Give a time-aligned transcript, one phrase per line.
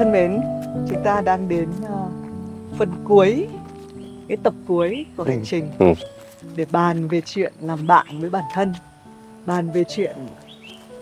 [0.00, 0.40] thân mến,
[0.88, 2.12] chúng ta đang đến uh,
[2.78, 3.46] phần cuối,
[4.28, 5.86] cái tập cuối của hành trình Ừ.
[6.56, 8.74] để bàn về chuyện làm bạn với bản thân,
[9.46, 10.16] bàn về chuyện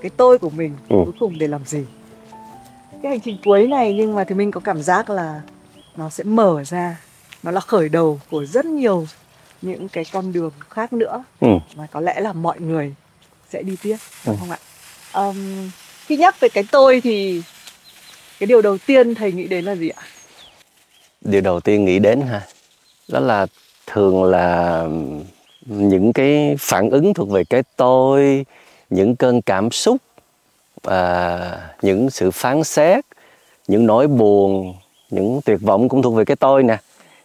[0.03, 0.97] cái tôi của mình Ừ.
[1.05, 1.85] cuối cùng để làm gì.
[3.03, 5.41] Cái hành trình cuối này nhưng mà thì mình có cảm giác là
[5.97, 7.01] nó sẽ mở ra,
[7.43, 9.07] nó là khởi đầu của rất nhiều
[9.63, 11.49] những cái con đường khác nữa Ừ.
[11.77, 12.95] mà có lẽ là mọi người
[13.51, 14.27] sẽ đi tiếp Ừ.
[14.27, 14.59] đúng không ạ?
[15.13, 15.37] Ờm,
[16.07, 17.43] khi nhắc về cái tôi thì
[18.41, 20.03] cái điều đầu tiên thầy nghĩ đến là gì ạ?
[21.21, 22.43] điều đầu tiên nghĩ đến ha
[23.09, 23.47] đó là
[23.87, 24.85] thường là
[25.67, 28.47] những cái phản ứng thuộc về cái tôi
[28.91, 29.97] những cơn cảm xúc
[30.83, 31.41] à,
[31.83, 33.05] những sự phán xét
[33.69, 34.75] những nỗi buồn
[35.11, 36.77] những tuyệt vọng cũng thuộc về cái tôi nè.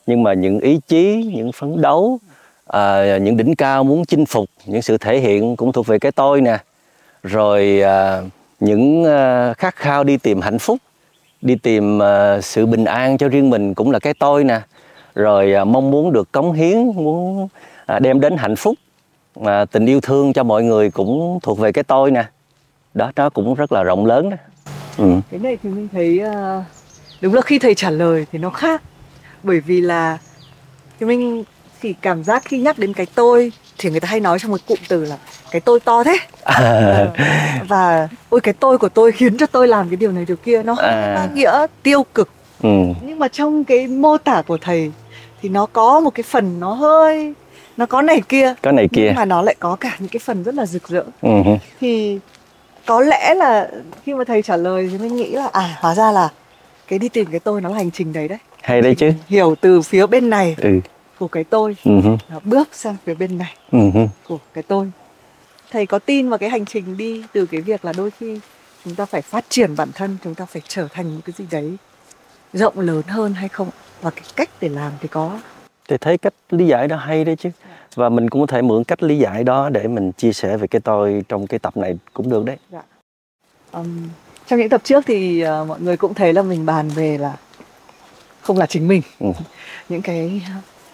[0.07, 2.19] Nhưng mà những ý chí những phấn đấu
[2.67, 6.11] à, những đỉnh cao muốn chinh phục những sự thể hiện cũng thuộc về cái
[6.11, 6.57] tôi nè.
[7.23, 8.21] Rồi à,
[8.59, 10.77] những à, khát khao đi tìm hạnh phúc
[11.43, 14.61] đi tìm ờ, sự bình an cho riêng mình cũng là cái tôi nè.
[15.15, 17.47] Rồi ờ, mong muốn được cống hiến muốn
[17.85, 18.75] ờ, đem đến hạnh phúc.
[19.45, 22.25] À, tình yêu thương cho mọi người cũng thuộc về cái tôi nè.
[22.93, 24.37] Đó nó cũng rất là rộng lớn đó.
[24.97, 25.05] Ừ.
[25.31, 26.63] Cái này thì mình thấy ờ,
[27.21, 28.81] đúng là khi thầy trả lời thì nó khác.
[29.43, 30.17] Bởi vì là
[30.99, 31.43] thì mình
[31.81, 34.59] chỉ cảm giác khi nhắc đến cái tôi thì người ta hay nói trong một
[34.67, 35.17] cụm từ là
[35.51, 37.11] cái tôi to thế Ờ,
[37.67, 40.63] và ôi cái tôi của tôi khiến cho tôi làm cái điều này điều kia
[40.63, 41.13] nó À.
[41.15, 42.29] mang nghĩa tiêu cực
[42.63, 42.69] ừ.
[43.01, 44.91] nhưng mà trong cái mô tả của thầy
[45.41, 47.33] thì nó có một cái phần nó hơi
[47.77, 50.19] nó có này kia có này kia nhưng mà nó lại có cả những cái
[50.25, 51.29] phần rất là rực rỡ ừ.
[51.81, 52.19] thì
[52.85, 53.69] có lẽ là
[54.05, 56.29] khi mà thầy trả lời thì mình nghĩ là à hóa ra là
[56.87, 59.55] cái đi tìm cái tôi nó là hành trình đấy đấy hay đấy chứ hiểu
[59.61, 60.69] từ phía bên này ừ.
[61.23, 61.91] Của cái tôi Ừ.
[62.29, 63.79] và bước sang phía bên này Ừ.
[64.27, 64.91] của cái tôi.
[65.71, 68.39] Thầy có tin vào cái hành trình đi từ cái việc là đôi khi
[68.85, 71.45] chúng ta phải phát triển bản thân chúng ta phải trở thành một cái gì
[71.51, 71.77] đấy
[72.53, 73.69] rộng lớn hơn hay không?
[74.01, 75.39] Và cái cách để làm thì có.
[75.87, 77.49] Thì thấy cách lý giải đó hay đấy chứ.
[77.95, 80.67] Và mình cũng có thể mượn cách lý giải đó để mình chia sẻ về
[80.67, 82.57] cái tôi trong cái tập này cũng được đấy.
[83.71, 84.09] Ừm,
[84.47, 87.37] trong những tập trước thì ờ, mọi người cũng thấy là mình bàn về là
[88.41, 89.01] không là chính mình.
[89.19, 89.27] Ừ.
[89.89, 90.41] những cái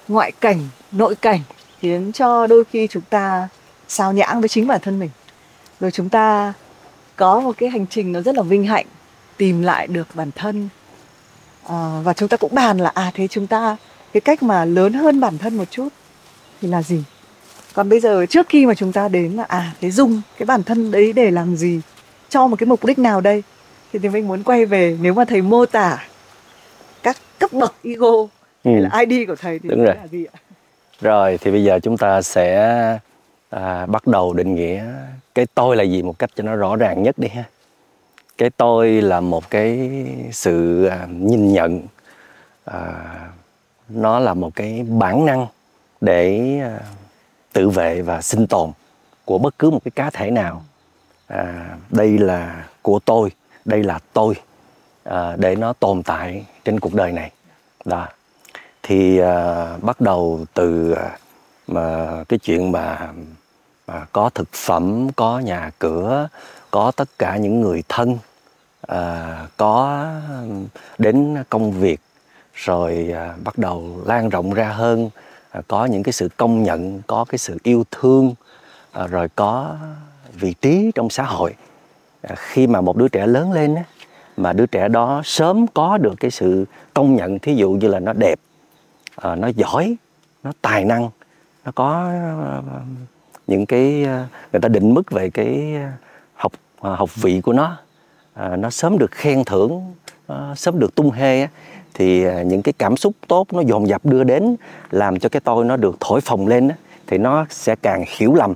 [0.09, 0.59] ngoại cảnh
[0.91, 1.39] nội cảnh
[1.79, 3.47] khiến cho đôi khi chúng ta
[3.87, 5.09] sao nhãng với chính bản thân mình.
[5.79, 6.53] Rồi chúng ta
[7.15, 8.85] có một cái hành trình nó rất là vinh hạnh
[9.37, 10.69] tìm lại được bản thân.
[11.67, 13.77] À, và chúng ta cũng bàn là à thế chúng ta
[14.13, 15.87] cái cách mà lớn hơn bản thân một chút
[16.61, 17.03] thì là gì?
[17.73, 20.63] Còn bây giờ trước khi mà chúng ta đến là à thế dùng cái bản
[20.63, 21.81] thân đấy để làm gì
[22.29, 23.43] cho một cái mục đích nào đây?
[23.93, 26.07] Thì, thì mình muốn quay về nếu mà thầy mô tả
[27.03, 28.27] các cấp bậc ego
[28.63, 28.71] ừ.
[28.71, 29.95] hay là ID của thầy thì Đúng rồi.
[29.95, 30.39] là gì ạ?
[31.01, 32.57] rồi thì bây giờ chúng ta sẽ
[33.49, 34.85] à, bắt đầu định nghĩa
[35.35, 37.43] cái tôi là gì một cách cho nó rõ ràng nhất đi ha
[38.37, 39.91] cái tôi là một cái
[40.31, 41.81] sự à, nhìn nhận
[42.65, 42.93] à,
[43.89, 45.47] nó là một cái bản năng
[46.01, 46.79] để à,
[47.53, 48.71] tự vệ và sinh tồn
[49.25, 50.63] của bất cứ một cái cá thể nào
[51.27, 53.31] à, đây là của tôi
[53.65, 54.33] đây là tôi
[55.03, 57.31] à, để nó tồn tại trên cuộc đời này
[57.85, 58.07] đó
[58.83, 61.17] thì à, bắt đầu từ à,
[61.67, 63.13] mà cái chuyện mà,
[63.87, 66.27] mà có thực phẩm có nhà cửa
[66.71, 68.17] có tất cả những người thân
[68.87, 70.05] à, có
[70.97, 71.99] đến công việc
[72.53, 75.09] rồi à, bắt đầu lan rộng ra hơn
[75.51, 78.35] à, có những cái sự công nhận có cái sự yêu thương
[78.91, 79.75] à, rồi có
[80.33, 81.53] vị trí trong xã hội.
[82.21, 83.83] À, khi mà một đứa trẻ lớn lên á,
[84.37, 87.99] mà đứa trẻ đó sớm có được cái sự công nhận thí dụ như là
[87.99, 88.39] nó đẹp
[89.21, 89.95] Ờ, nó giỏi
[90.43, 91.09] nó tài năng
[91.65, 92.11] nó có
[92.43, 92.61] ờ,
[93.47, 95.75] những cái ờ, người ta định mức về cái
[96.35, 97.77] học học vị của nó.
[98.57, 99.93] Nó sớm được khen thưởng
[100.27, 101.47] nó sớm được tung hê á,
[101.93, 104.55] thì những cái cảm xúc tốt nó dồn dập đưa đến
[104.91, 106.75] làm cho cái tôi nó được thổi phồng lên á,
[107.07, 108.53] thì nó sẽ càng hiểu lầm.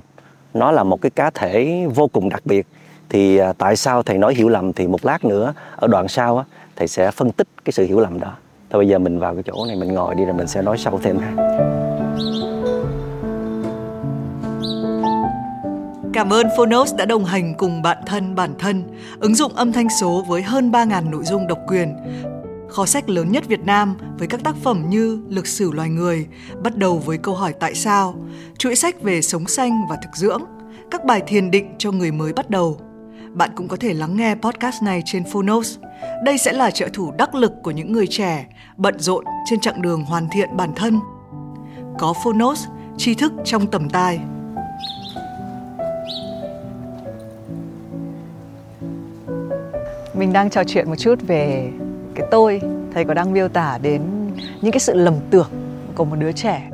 [0.54, 2.66] Nó là một cái cá thể vô cùng đặc biệt.
[3.08, 6.44] Thì tại sao thầy nói hiểu lầm thì một lát nữa ở đoạn sau á,
[6.76, 8.32] thầy sẽ phân tích cái sự hiểu lầm đó
[8.74, 10.78] thôi bây giờ mình vào cái chỗ này mình ngồi đi rồi mình sẽ nói
[10.78, 11.32] sâu thêm ha
[16.12, 18.82] Cảm ơn Phonos đã đồng hành cùng bạn thân bản thân,
[19.20, 21.96] ứng dụng âm thanh số với hơn 3.000 nội dung độc quyền.
[22.68, 26.26] Kho sách lớn nhất Việt Nam với các tác phẩm như Lực sử loài người,
[26.62, 28.14] bắt đầu với câu hỏi tại sao,
[28.58, 30.42] chuỗi sách về sống xanh và thực dưỡng,
[30.90, 32.78] các bài thiền định cho người mới bắt đầu.
[33.34, 35.78] Bạn cũng có thể lắng nghe podcast này trên Phonos.
[36.24, 38.46] Đây sẽ là trợ thủ đắc lực của những người trẻ
[38.76, 41.00] bận rộn trên chặng đường hoàn thiện bản thân.
[41.98, 42.64] Có Phonos,
[42.96, 44.20] tri thức trong tầm tay.
[50.14, 51.70] Mình đang trò chuyện một chút về
[52.14, 52.60] cái tôi
[52.94, 54.02] thầy có đang miêu tả đến
[54.60, 55.50] những cái sự lầm tưởng
[55.94, 56.70] của một đứa trẻ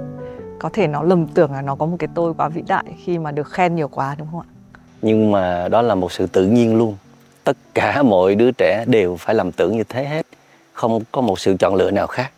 [0.59, 3.19] có thể nó lầm tưởng là nó có một cái tôi quá vĩ đại khi
[3.19, 4.60] mà được khen nhiều quá đúng không ạ
[5.02, 6.97] nhưng mà đó là một sự tự nhiên luôn.
[7.44, 10.26] Tất cả mọi đứa trẻ đều phải làm tưởng như thế hết.
[10.73, 12.32] Không có một sự chọn lựa nào khác.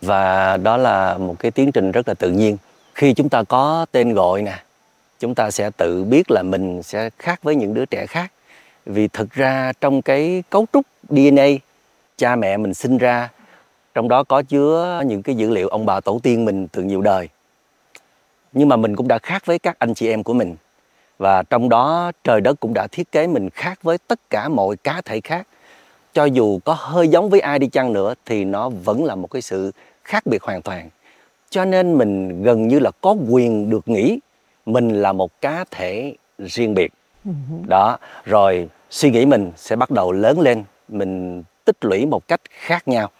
[0.00, 2.56] Và đó là một cái tiến trình rất là tự nhiên.
[2.94, 4.62] Khi chúng ta có tên gọi nè,
[5.20, 8.32] chúng ta sẽ tự biết là mình sẽ khác với những đứa trẻ khác.
[8.86, 11.46] Vì thực ra trong cái cấu trúc DNA
[12.16, 13.28] cha mẹ mình sinh ra,
[13.94, 17.00] trong đó có chứa những cái dữ liệu ông bà tổ tiên mình từ nhiều
[17.00, 17.28] đời.
[18.52, 20.56] Nhưng mà mình cũng đã khác với các anh chị em của mình
[21.22, 24.76] và trong đó trời đất cũng đã thiết kế mình khác với tất cả mọi
[24.76, 25.46] cá thể khác.
[26.14, 29.30] Cho dù có hơi giống với ai đi chăng nữa thì nó vẫn là một
[29.30, 29.72] cái sự
[30.04, 30.88] khác biệt hoàn toàn.
[31.50, 34.18] Cho nên mình gần như là có quyền được nghĩ
[34.66, 36.92] mình là một cá thể riêng biệt.
[37.66, 42.40] Đó rồi suy nghĩ mình sẽ bắt đầu lớn lên mình tích lũy một cách
[42.50, 43.10] khác nhau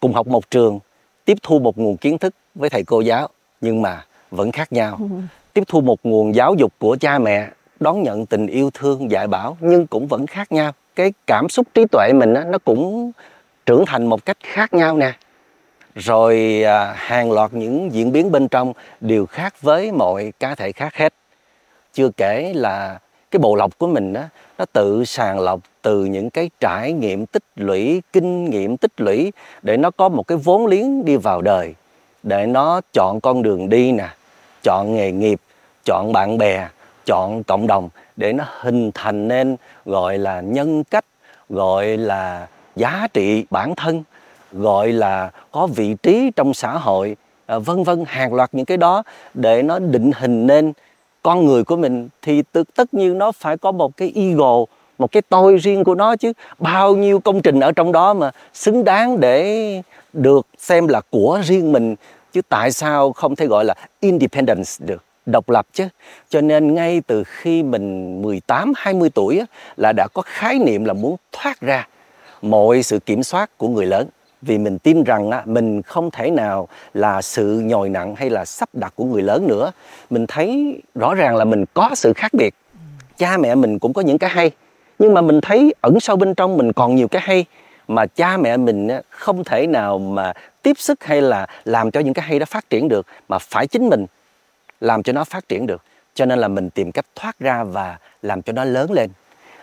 [0.00, 0.78] cùng học một trường
[1.24, 3.28] tiếp thu một nguồn kiến thức với thầy cô giáo
[3.60, 5.00] nhưng mà vẫn khác nhau
[5.54, 7.48] tiếp thu một nguồn giáo dục của cha mẹ
[7.80, 10.72] đón nhận tình yêu thương dạy bảo nhưng cũng vẫn khác nhau.
[10.94, 13.12] Cái cảm xúc trí tuệ mình á, nó cũng
[13.66, 15.12] trưởng thành một cách khác nhau nè.
[15.94, 20.72] Rồi à, hàng loạt những diễn biến bên trong đều khác với mọi cá thể
[20.72, 21.14] khác hết.
[21.92, 22.98] Chưa kể là
[23.30, 24.22] cái bộ lọc của mình đó,
[24.58, 29.32] nó tự sàng lọc từ những cái trải nghiệm tích lũy kinh nghiệm tích lũy
[29.62, 31.74] để nó có một cái vốn liếng đi vào đời
[32.22, 34.08] để nó chọn con đường đi nè
[34.62, 35.40] chọn nghề nghiệp
[35.84, 36.68] chọn bạn bè
[37.06, 41.04] chọn cộng đồng để nó hình thành nên gọi là nhân cách
[41.48, 42.46] gọi là
[42.76, 44.04] giá trị bản thân
[44.52, 47.16] gọi là có vị trí trong xã hội
[47.46, 49.02] à, vân vân hàng loạt những cái đó
[49.34, 50.72] để nó định hình nên
[51.22, 52.08] con người của mình.
[52.22, 54.64] Thì tự, tất nhiên nó phải có một cái ego
[54.98, 56.32] một cái tôi riêng của nó chứ.
[56.58, 61.40] Bao nhiêu công trình ở trong đó mà xứng đáng để được xem là của
[61.44, 61.96] riêng mình
[62.32, 65.88] chứ tại sao không thể gọi là independence được độc lập chứ?
[66.28, 69.46] Cho nên ngay từ khi mình 18 20 tuổi á,
[69.76, 71.88] là đã có khái niệm là muốn thoát ra
[72.42, 74.08] mọi sự kiểm soát của người lớn.
[74.42, 78.44] Vì mình tin rằng á, mình không thể nào là sự nhồi nặng hay là
[78.44, 79.72] sắp đặt của người lớn nữa.
[80.10, 82.54] Mình thấy rõ ràng là mình có sự khác biệt.
[83.16, 84.50] Cha mẹ mình cũng có những cái hay
[85.00, 87.44] nhưng mà mình thấy ẩn sâu bên trong mình còn nhiều cái hay
[87.90, 90.32] mà cha mẹ mình không thể nào mà
[90.62, 93.66] tiếp sức hay là làm cho những cái hay đó phát triển được, mà phải
[93.66, 94.06] chính mình
[94.80, 95.82] làm cho nó phát triển được.
[96.14, 99.10] Cho nên là mình tìm cách thoát ra và làm cho nó lớn lên.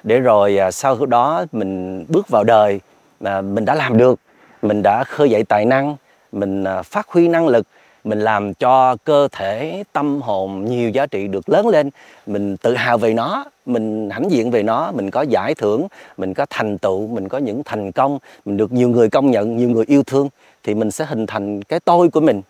[0.04, 2.80] Để rồi à, sau đó mình bước vào đời
[3.20, 4.20] mà mình đã làm được,
[4.62, 5.96] mình đã khơi dậy tài năng,
[6.32, 7.68] mình à, phát huy năng lực
[8.08, 11.90] mình làm cho cơ thể, tâm hồn nhiều giá trị được lớn lên.
[12.28, 15.88] Mình tự hào về nó, mình hãnh diện về nó, mình có giải thưởng,
[16.18, 19.58] mình có thành tựu, mình có những thành công, mình được nhiều người công nhận,
[19.58, 20.30] nhiều người yêu thương,
[20.64, 22.42] thì mình sẽ hình thành cái tôi của mình.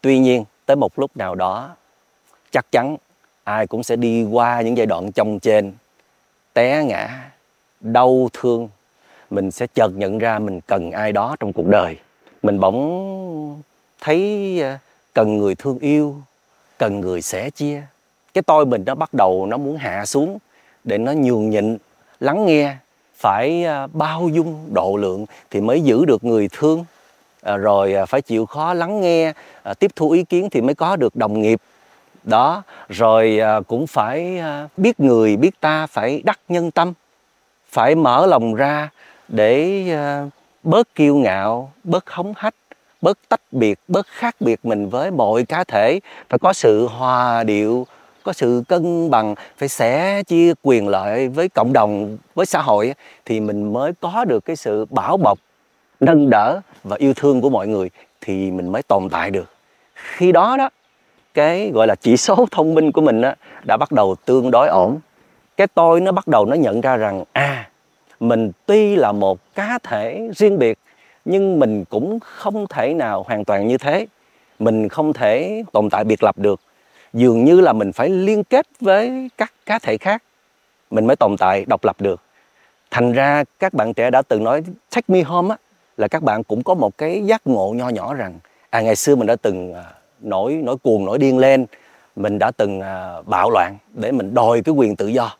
[0.00, 1.70] Tuy nhiên, tới một lúc nào đó,
[2.50, 2.96] chắc chắn
[3.44, 5.72] ai cũng sẽ đi qua những giai đoạn trong trên
[6.52, 7.30] té ngã,
[7.80, 8.68] đau thương.
[9.30, 11.96] Mình sẽ chợt nhận ra mình cần ai đó trong cuộc đời.
[12.42, 13.62] Mình bỗng
[14.00, 14.78] thấy à,
[15.14, 16.16] cần người thương yêu,
[16.78, 17.82] cần người sẻ chia.
[18.34, 20.38] Cái tôi mình nó bắt đầu nó muốn hạ xuống
[20.84, 21.78] để nó nhường nhịn,
[22.20, 22.76] lắng nghe,
[23.16, 26.84] phải à, bao dung độ lượng thì mới giữ được người thương.
[27.42, 29.32] À, rồi à, phải chịu khó lắng nghe
[29.78, 31.60] tiếp thu ý kiến thì mới có được đồng nghiệp.
[32.24, 34.42] Đó, rồi cũng phải
[34.76, 36.92] biết người, biết ta, phải đắc nhân tâm,
[37.68, 38.90] phải mở lòng ra
[39.28, 39.84] để
[40.62, 42.54] bớt kiêu ngạo, bớt hống hách
[43.04, 46.00] bớt tách biệt bớt khác biệt mình với mọi cá thể.
[46.28, 47.86] Phải có sự hòa điệu
[48.22, 52.94] có sự cân bằng phải sẻ chia quyền lợi với cộng đồng với xã hội
[53.24, 55.38] thì mình mới có được cái sự bảo bọc
[56.00, 59.52] nâng đỡ và yêu thương của mọi người thì mình mới tồn tại được.
[59.94, 60.70] Khi đó đó
[61.34, 63.32] cái gọi là chỉ số thông minh của mình đó,
[63.64, 64.98] đã bắt đầu tương đối ổn.
[65.56, 67.70] Cái tôi nó bắt đầu nó nhận ra rằng à
[68.20, 70.78] mình tuy là một cá thể riêng biệt
[71.24, 74.06] nhưng mình cũng không thể nào hoàn toàn như thế.
[74.58, 76.60] Mình không thể tồn tại biệt lập được.
[77.12, 80.22] Dường như là mình phải liên kết với các cá thể khác.
[80.90, 82.20] Mình mới tồn tại, độc lập được.
[82.90, 85.56] Thành ra các bạn trẻ đã từng nói, take me home á,
[85.96, 88.38] là các bạn cũng có một cái giác ngộ nho nhỏ rằng
[88.70, 89.84] à ngày xưa mình đã từng à,
[90.20, 91.66] nổi nổi cuồng, nổi điên lên.
[92.16, 95.36] Mình đã từng à, bạo loạn để mình đòi cái quyền tự do.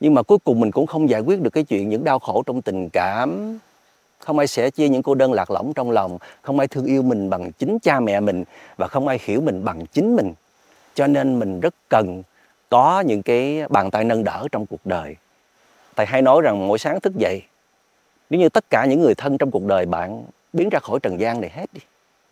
[0.00, 2.42] Nhưng mà cuối cùng mình cũng không giải quyết được cái chuyện những đau khổ
[2.46, 3.58] trong tình cảm
[4.18, 7.02] không ai sẽ chia những cô đơn lạc lõng trong lòng, không ai thương yêu
[7.02, 8.44] mình bằng chính cha mẹ mình
[8.76, 10.34] và không ai hiểu mình bằng chính mình.
[10.94, 12.22] Cho nên mình rất cần
[12.68, 15.16] có những cái bàn tay nâng đỡ trong cuộc đời.
[15.96, 17.42] Thầy hay nói rằng mỗi sáng thức dậy,
[18.30, 21.20] nếu như tất cả những người thân trong cuộc đời bạn biến ra khỏi trần
[21.20, 21.80] gian này hết đi,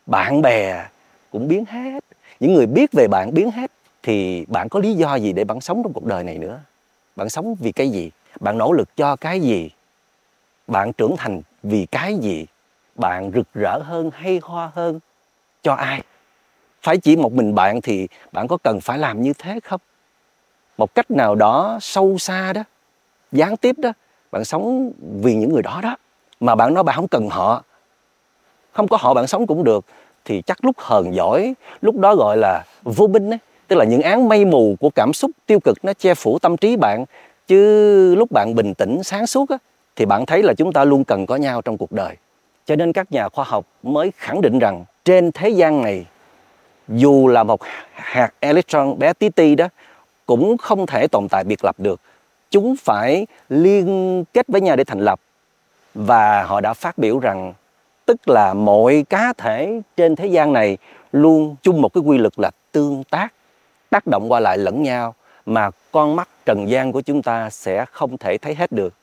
[0.07, 0.87] bạn bè
[1.31, 2.05] cũng biến hết,
[2.41, 3.71] những người biết về bạn biến hết,
[4.03, 6.61] thì bạn có lý do gì để bạn sống trong cuộc đời này nữa?
[7.17, 8.11] Bạn sống vì cái gì?
[8.41, 9.71] Bạn nỗ lực cho cái gì?
[10.67, 12.47] Bạn trưởng thành vì cái gì?
[12.95, 15.01] Bạn rực rỡ hơn hay hoa hơn?
[15.63, 16.03] Cho ai?
[16.83, 19.81] Phải chỉ một mình bạn thì bạn có cần phải làm như thế không?
[20.79, 22.63] Một cách nào đó sâu xa đó
[23.33, 23.93] gián tiếp đó
[24.31, 24.93] bạn sống
[25.23, 25.97] vì những người đó đó.
[26.41, 27.63] Mà bạn nói bạn không cần họ.
[28.73, 29.85] Không có họ bạn sống cũng được.
[30.25, 33.39] Thì chắc lúc hờn giỏi lúc đó gọi là vô minh ấy.
[33.69, 36.57] Tức là những án mây mù của cảm xúc tiêu cực nó che phủ tâm
[36.57, 37.05] trí bạn.
[37.47, 39.59] Chứ lúc bạn bình tĩnh sáng suốt á,
[39.97, 42.17] thì bạn thấy là chúng ta luôn cần có nhau trong cuộc đời.
[42.67, 46.07] Cho nên các nhà khoa học mới khẳng định rằng trên thế gian này,
[46.89, 47.61] dù là một
[47.93, 49.69] hạt electron bé tí ti đó,
[50.27, 52.01] cũng không thể tồn tại biệt lập được.
[52.51, 55.21] Chúng phải liên kết với nhau để thành lập.
[55.95, 57.53] Và họ đã phát biểu rằng,
[58.07, 60.79] tức là mọi cá thể trên thế gian này
[61.13, 63.29] luôn chung một cái quy luật là tương tác
[63.91, 65.15] tác động qua lại lẫn nhau
[65.47, 68.95] mà con mắt trần gian của chúng ta sẽ không thể thấy hết được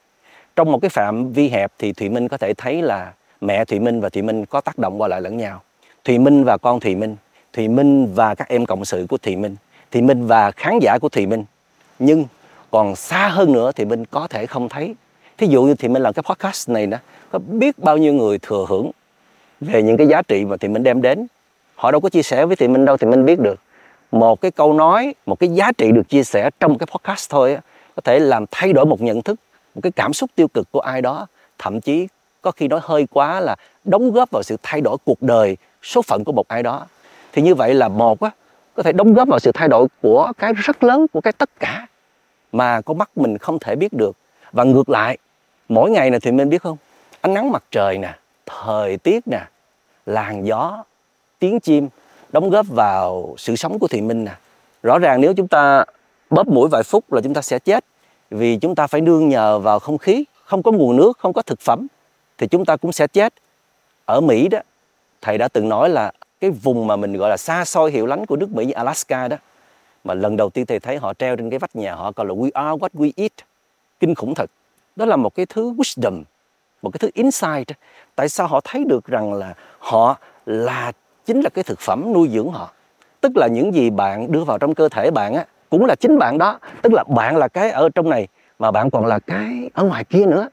[0.55, 3.79] trong một cái phạm vi hẹp thì thùy minh có thể thấy là mẹ thùy
[3.79, 5.61] minh và thùy minh có tác động qua lại lẫn nhau
[6.03, 7.15] thùy minh và con thùy minh
[7.53, 9.55] thùy minh và các em cộng sự của thùy minh
[9.91, 11.45] thùy minh và khán giả của thùy minh
[11.99, 12.25] nhưng
[12.71, 14.95] còn xa hơn nữa thì minh có thể không thấy
[15.37, 16.97] thí dụ như thì minh làm cái podcast này đó
[17.31, 18.91] có biết bao nhiêu người thừa hưởng
[19.61, 21.27] về những cái giá trị mà thì mình đem đến
[21.75, 23.59] họ đâu có chia sẻ với thì minh đâu thì minh biết được
[24.11, 27.53] một cái câu nói một cái giá trị được chia sẻ trong cái podcast thôi
[27.53, 27.61] á,
[27.95, 29.39] có thể làm thay đổi một nhận thức
[29.75, 31.27] một cái cảm xúc tiêu cực của ai đó,
[31.59, 32.07] thậm chí
[32.41, 36.01] có khi nói hơi quá là đóng góp vào sự thay đổi cuộc đời số
[36.01, 36.85] phận của một ai đó.
[37.31, 38.29] Thì như vậy là một á,
[38.75, 41.49] có thể đóng góp vào sự thay đổi của cái rất lớn của cái tất
[41.59, 41.87] cả
[42.51, 44.17] mà con mắt mình không thể biết được.
[44.51, 45.17] Và ngược lại,
[45.69, 46.77] mỗi ngày này thì mình biết không?
[47.21, 48.15] Ánh nắng mặt trời nè,
[48.45, 49.41] thời tiết nè,
[50.05, 50.83] làn gió,
[51.39, 51.89] tiếng chim
[52.31, 54.31] đóng góp vào sự sống của thị minh nè.
[54.83, 55.85] Rõ ràng nếu chúng ta
[56.29, 57.85] bóp mũi vài phút là chúng ta sẽ chết
[58.33, 61.41] vì chúng ta phải nương nhờ vào không khí, không có nguồn nước, không có
[61.41, 61.87] thực phẩm,
[62.37, 63.33] thì chúng ta cũng sẽ chết.
[64.05, 64.59] Ở mỹ đó,
[65.21, 68.25] thầy đã từng nói là cái vùng mà mình gọi là xa xôi hiệu lánh
[68.25, 69.37] của nước mỹ như alaska đó,
[70.03, 72.33] mà lần đầu tiên thầy thấy họ treo trên cái vách nhà họ gọi là
[72.33, 73.31] we are what we eat,
[73.99, 74.49] kinh khủng thật.
[74.95, 76.23] Đó là một cái thứ wisdom,
[76.81, 77.67] một cái thứ insight.
[78.15, 80.91] Tại sao họ thấy được rằng là họ là
[81.25, 82.71] chính là cái thực phẩm nuôi dưỡng họ?
[83.21, 86.17] Tức là những gì bạn đưa vào trong cơ thể bạn á cũng là chính
[86.17, 86.59] bạn đó.
[86.81, 88.27] Tức là bạn là cái ở trong này,
[88.59, 90.49] mà bạn còn là cái ở ngoài kia nữa.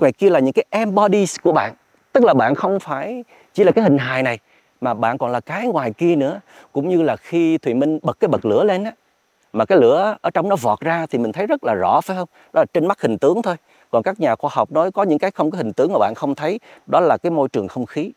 [0.00, 1.74] Ngoài kia là những cái embodies của bạn.
[2.12, 4.38] Tức là bạn không phải chỉ là cái hình hài này,
[4.80, 6.40] mà bạn còn là cái ngoài kia nữa.
[6.72, 8.92] Cũng như là khi thùy minh bật cái bật lửa lên á,
[9.52, 12.16] mà cái lửa ở trong nó vọt ra thì mình thấy rất là rõ, phải
[12.16, 12.28] không?
[12.52, 13.56] Đó là trên mắt hình tướng thôi.
[13.90, 16.14] Còn các nhà khoa học nói có những cái không có hình tướng mà bạn
[16.14, 18.12] không thấy, đó là cái môi trường không khí.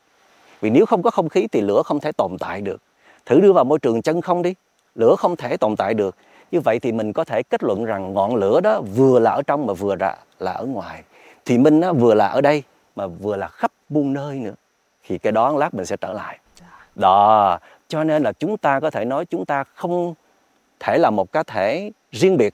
[0.62, 2.82] Vì nếu không có không khí thì lửa không thể tồn tại được.
[3.26, 4.54] Thử đưa vào môi trường chân không đi.
[4.96, 6.16] Lửa không thể tồn tại được
[6.52, 9.42] như vậy thì mình có thể kết luận rằng ngọn lửa đó vừa là ở
[9.42, 11.04] trong mà vừa là, là ở ngoài.
[11.46, 12.64] Thì minh nó vừa là ở đây
[12.96, 14.54] mà vừa là khắp muôn nơi nữa.
[15.04, 16.40] Thì cái đó lát mình sẽ trở lại.
[16.96, 20.14] Đó cho nên là chúng ta có thể nói chúng ta không
[20.80, 22.54] thể là một cá thể riêng biệt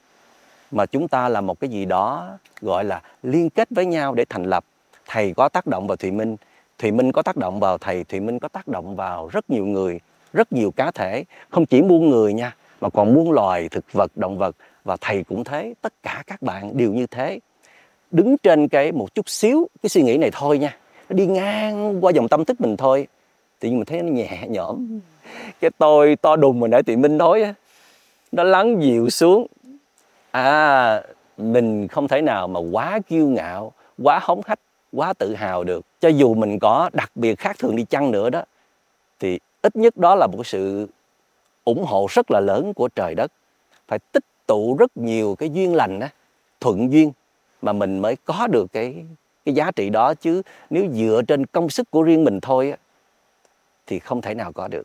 [0.71, 2.29] mà chúng ta là một cái gì đó
[2.61, 4.65] gọi là liên kết với nhau để thành lập.
[5.07, 6.37] Thầy có tác động vào thùy minh
[6.79, 9.65] thùy minh có tác động vào thầy thùy minh có tác động vào rất nhiều
[9.65, 9.99] người
[10.33, 14.11] rất nhiều cá thể không chỉ muôn người nha mà còn muôn loài thực vật,
[14.15, 17.39] động vật, và thầy cũng thế, tất cả các bạn đều như thế.
[18.11, 20.77] Đứng trên cái một chút xíu, cái suy nghĩ này thôi nha,
[21.09, 23.07] nó đi ngang qua dòng tâm thức mình thôi.
[23.59, 24.99] Tự nhiên mình thấy nó nhẹ nhõm.
[25.59, 27.53] Cái tôi to đùng mà nãy tụi minh nói á,
[28.31, 29.47] nó lắng dịu xuống.
[30.31, 31.01] À
[31.37, 33.71] mình không thể nào mà quá kiêu ngạo,
[34.03, 34.59] quá hống hách,
[34.93, 35.85] quá tự hào được.
[35.99, 38.43] Cho dù mình có đặc biệt khác thường đi chăng nữa đó,
[39.19, 40.87] thì ít nhất đó là một sự
[41.63, 43.31] ủng hộ rất là lớn của trời đất.
[43.87, 46.09] Phải tích tụ rất nhiều cái duyên lành á,
[46.59, 47.11] thuận duyên
[47.61, 49.05] mà mình mới có được cái
[49.45, 50.13] cái giá trị đó.
[50.13, 52.77] Chứ nếu dựa trên công sức của riêng mình thôi á,
[53.87, 54.83] thì không thể nào có được.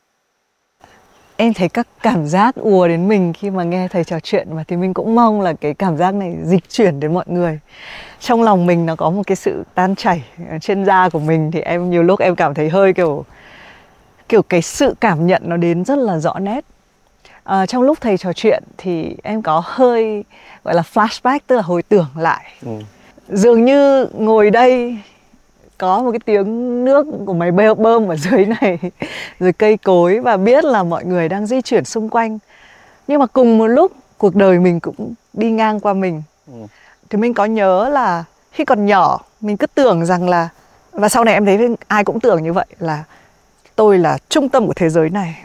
[1.37, 4.65] Em thấy các cảm giác ùa đến mình khi mà nghe thầy trò chuyện và
[4.65, 7.61] thì mình cũng mong là cái cảm giác này dịch chuyển đến mọi người.
[8.21, 10.25] Trong lòng mình nó có một cái sự tan chảy
[10.61, 13.25] trên da của mình thì em, nhiều lúc em cảm thấy hơi kiểu
[14.29, 16.65] kiểu cái sự cảm nhận nó đến rất là rõ nét
[17.45, 20.25] à, trong lúc thầy trò chuyện thì em có hơi
[20.65, 22.73] gọi là flashback tức là hồi tưởng lại ừ.
[23.29, 24.99] dường như ngồi đây
[25.79, 28.79] có một cái tiếng nước của máy bơm ở dưới này
[29.41, 32.39] rồi cây cối và biết là mọi người đang di chuyển xung quanh
[33.09, 36.67] nhưng mà cùng một lúc cuộc đời mình cũng đi ngang qua mình ừ.
[37.11, 40.49] thì mình có nhớ là khi còn nhỏ mình cứ tưởng rằng là
[40.93, 43.05] và sau này em thấy ai cũng tưởng như vậy là
[43.79, 45.45] tôi là trung tâm của thế giới này.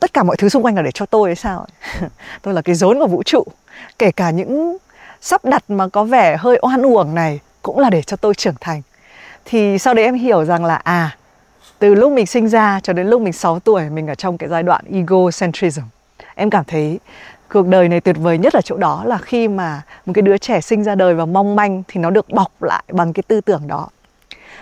[0.00, 1.66] Tất cả mọi thứ xung quanh là để cho tôi hay sao
[2.42, 3.44] tôi là cái rốn của vũ trụ.
[3.98, 4.76] Kể cả những
[5.20, 8.54] sắp đặt mà có vẻ hơi oan uổng này cũng là để cho tôi trưởng
[8.60, 8.82] thành.
[9.44, 11.16] Thì sau đấy em hiểu rằng là à
[11.78, 14.48] từ lúc mình sinh ra cho đến lúc mình 6 tuổi mình ở trong cái
[14.48, 15.82] giai đoạn egocentrism.
[16.34, 16.98] Em cảm thấy
[17.48, 20.38] cuộc đời này tuyệt vời nhất ở chỗ đó là khi mà một cái đứa
[20.38, 23.40] trẻ sinh ra đời và mong manh thì nó được bọc lại bằng cái tư
[23.40, 23.88] tưởng đó.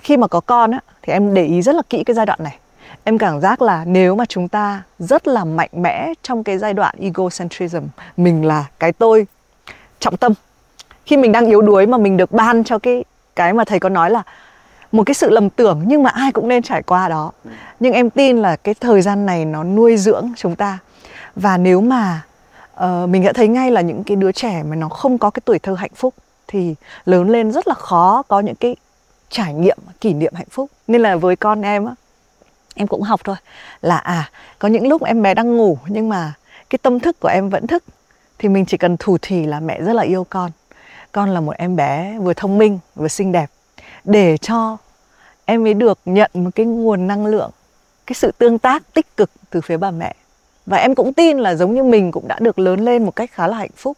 [0.01, 2.39] Khi mà có con á thì em để ý rất là kỹ cái giai đoạn
[2.43, 2.59] này
[3.05, 6.75] em cảm giác là nếu mà chúng ta rất là mạnh mẽ trong cái giai
[6.75, 7.83] đoạn egocentrism
[8.17, 9.27] mình là cái tôi
[10.01, 10.33] trọng tâm.
[11.07, 13.05] Khi mình đang yếu đuối mà mình được ban cho cái
[13.37, 14.23] cái mà thầy có nói là
[14.93, 17.33] một cái sự lầm tưởng nhưng mà ai cũng nên trải qua đó.
[17.81, 20.79] Nhưng em tin là cái thời gian này nó nuôi dưỡng chúng ta.
[21.37, 22.23] Và nếu mà
[22.85, 25.41] uh, mình đã thấy ngay là những cái đứa trẻ mà nó không có cái
[25.45, 26.15] tuổi thơ hạnh phúc
[26.49, 28.77] thì lớn lên rất là khó có những cái
[29.29, 30.71] trải nghiệm kỷ niệm hạnh phúc.
[30.89, 31.95] Nên là với con em á
[32.75, 33.37] em cũng học thôi.
[33.83, 36.33] Là à có những lúc em bé đang ngủ, nhưng mà
[36.71, 37.85] cái tâm thức của em vẫn thức.
[38.39, 40.51] Thì mình chỉ cần thủ thỉ là mẹ rất là yêu con.
[41.13, 43.51] Con là một em bé vừa thông minh, vừa xinh đẹp.
[44.05, 44.77] Để cho
[45.45, 47.51] em ấy được nhận một cái nguồn năng lượng,
[48.07, 50.15] cái sự tương tác tích cực từ phía bà mẹ.
[50.67, 53.31] Và em cũng tin là giống như mình cũng đã được lớn lên một cách
[53.33, 53.97] khá là hạnh phúc.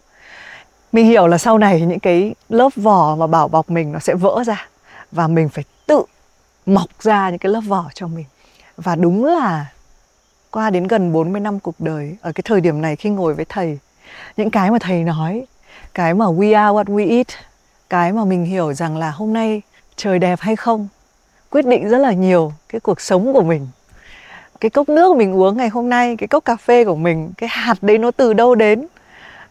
[0.93, 4.15] Mình hiểu là sau này những cái lớp vỏ mà bảo bọc mình nó sẽ
[4.15, 4.67] vỡ ra.
[5.13, 6.03] Và mình phải tự
[6.67, 8.25] mọc ra những cái lớp vỏ cho mình
[8.83, 9.67] và đúng là
[10.51, 13.45] qua đến gần 40 năm cuộc đời ở cái thời điểm này khi ngồi với
[13.49, 13.79] thầy
[14.37, 15.47] những cái mà thầy nói
[15.95, 17.27] cái mà we are what we eat
[17.91, 19.63] cái mà mình hiểu rằng là hôm nay
[19.97, 20.89] trời đẹp hay không
[21.51, 23.69] quyết định rất là nhiều cái cuộc sống của mình.
[24.61, 27.49] Cái cốc nước mình uống ngày hôm nay cái cốc cà phê của mình cái
[27.53, 28.87] hạt đấy nó từ đâu đến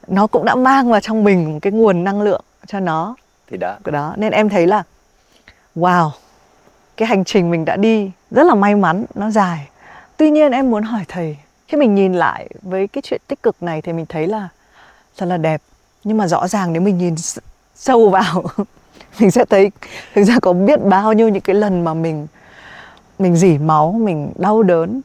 [0.08, 3.16] nó cũng đã mang vào trong mình một cái nguồn năng lượng cho nó.
[3.50, 4.84] Thì đó đó nên em thấy là
[5.76, 6.10] wow
[7.02, 9.70] cái hành trình mình đã đi rất là may mắn, nó dài.
[10.18, 11.38] Tuy nhiên em muốn hỏi thầy,
[11.68, 14.50] khi mình nhìn lại với cái chuyện tích cực này thì mình thấy là
[15.18, 15.62] thật là đẹp.
[16.04, 17.16] Nhưng mà rõ ràng nếu mình nhìn
[17.76, 18.44] sâu vào,
[19.20, 19.72] mình sẽ thấy,
[20.16, 22.28] thực ra có biết bao nhiêu những cái lần mà mình
[23.20, 25.02] mình dỉ máu, mình đau đớn.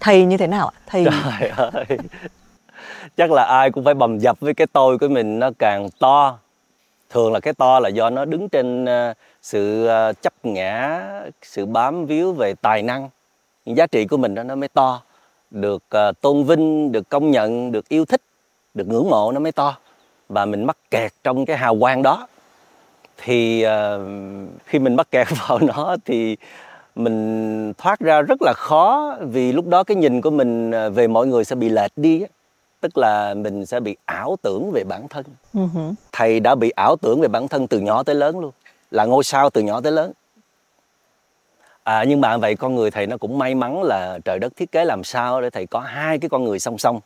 [0.00, 0.78] Thầy như thế nào ạ?
[0.86, 1.98] Thầy trời ơi.
[3.16, 6.38] Chắc là ai cũng phải bầm dập với cái tôi của mình, nó càng to
[7.12, 11.02] thường là cái to là do nó đứng trên ờ, sự ờ, chấp ngã,
[11.42, 13.08] sự bám víu về tài năng.
[13.64, 15.02] Những giá trị của mình đó, nó mới to.
[15.50, 18.22] Được ờ, tôn vinh, được công nhận, được yêu thích,
[18.74, 19.76] được ngưỡng mộ nó mới to.
[20.28, 22.26] Và mình mắc kẹt trong cái hào quang đó.
[23.16, 23.64] Thì
[24.64, 26.36] khi mình mắc kẹt vào nó thì
[26.94, 29.16] mình thoát ra rất là khó.
[29.20, 32.24] Vì lúc đó cái nhìn của mình về mọi người sẽ bị lệch đi
[32.82, 35.24] tức là mình sẽ bị ảo tưởng về bản thân.
[35.54, 35.94] Uh-huh.
[36.12, 38.52] thầy đã bị ảo tưởng về bản thân từ nhỏ tới lớn luôn.
[38.90, 40.12] Là ngôi sao từ nhỏ tới lớn.
[41.82, 44.72] À nhưng mà vậy con người thầy nó cũng may mắn là trời đất thiết
[44.72, 47.00] kế làm sao để thầy có hai cái con người song song.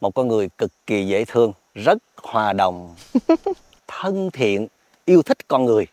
[0.00, 2.94] Một con người cực kỳ dễ thương rất hòa đồng
[3.86, 4.66] thân thiện
[5.04, 5.86] yêu thích con người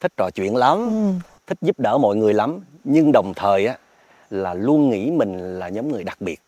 [0.00, 1.26] thích trò chuyện lắm ừ.
[1.46, 2.60] thích giúp đỡ mọi người lắm.
[2.84, 3.78] Nhưng đồng thời á
[4.30, 6.40] là luôn nghĩ mình là nhóm người đặc biệt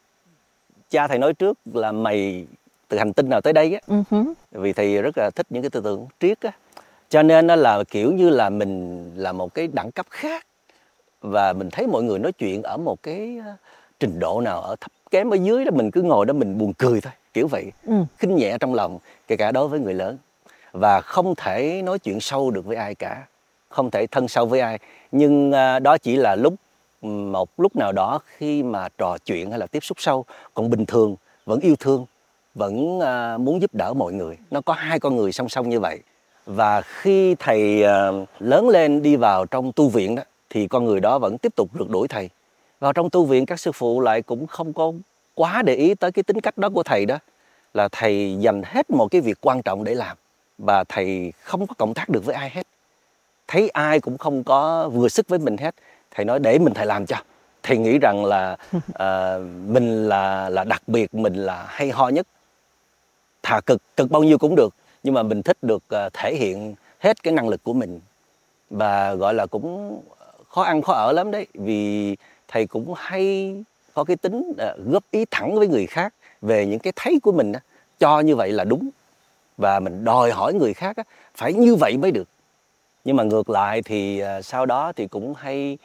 [0.90, 2.46] cha thầy nói trước là mày
[2.88, 3.94] từ hành tinh nào tới đây á.
[3.96, 4.32] Uh-huh.
[4.52, 6.50] vì thầy rất là thích những cái tư tưởng triết á.
[7.08, 10.46] Cho nên nó là kiểu như là mình là một cái đẳng cấp khác
[11.20, 13.52] và mình thấy mọi người nói chuyện ở một cái ờ,
[14.00, 16.72] trình độ nào ở thấp kém ở dưới đó mình cứ ngồi đó mình buồn
[16.78, 17.72] cười thôi kiểu vậy.
[17.86, 17.94] Ừ.
[18.18, 20.18] khinh nhẹ trong lòng kể cả đối với người lớn.
[20.72, 23.26] Và không thể nói chuyện sâu được với ai cả
[23.68, 24.78] không thể thân sâu với ai.
[25.12, 26.54] Nhưng uh, đó chỉ là lúc
[27.02, 30.86] một lúc nào đó khi mà trò chuyện hay là tiếp xúc sâu, còn bình
[30.86, 32.06] thường, vẫn yêu thương,
[32.54, 34.38] vẫn à, muốn giúp đỡ mọi người.
[34.50, 36.00] Nó có hai con người song song như vậy.
[36.46, 41.00] Và khi thầy à, lớn lên đi vào trong tu viện đó, thì con người
[41.00, 42.30] đó vẫn tiếp tục rượt đuổi thầy.
[42.80, 44.92] Vào trong tu viện, các sư phụ lại cũng không có
[45.34, 47.18] quá để ý tới cái tính cách đó của thầy đó,
[47.74, 50.16] là thầy dành hết một cái việc quan trọng để làm,
[50.58, 52.66] và thầy không có cộng tác được với ai hết.
[53.48, 55.74] Thấy ai cũng không có vừa sức với mình hết
[56.10, 57.16] thầy nói để mình thầy làm cho.
[57.62, 62.26] Thầy nghĩ rằng là uh, mình là là đặc biệt mình là hay ho nhất.
[63.42, 66.74] Thà cực cực bao nhiêu cũng được nhưng mà mình thích được uh, thể hiện
[66.98, 68.00] hết cái năng lực của mình.
[68.70, 70.00] Và gọi là cũng
[70.48, 72.16] khó ăn khó ở lắm đấy vì
[72.48, 73.54] thầy cũng hay
[73.94, 77.32] có cái tính uh, góp ý thẳng với người khác về những cái thấy của
[77.32, 77.52] mình
[77.98, 78.88] cho như vậy là đúng.
[79.56, 80.96] Và mình đòi hỏi người khác
[81.34, 82.28] phải như vậy mới được.
[83.04, 85.78] Nhưng mà ngược lại thì uh, sau đó thì cũng hay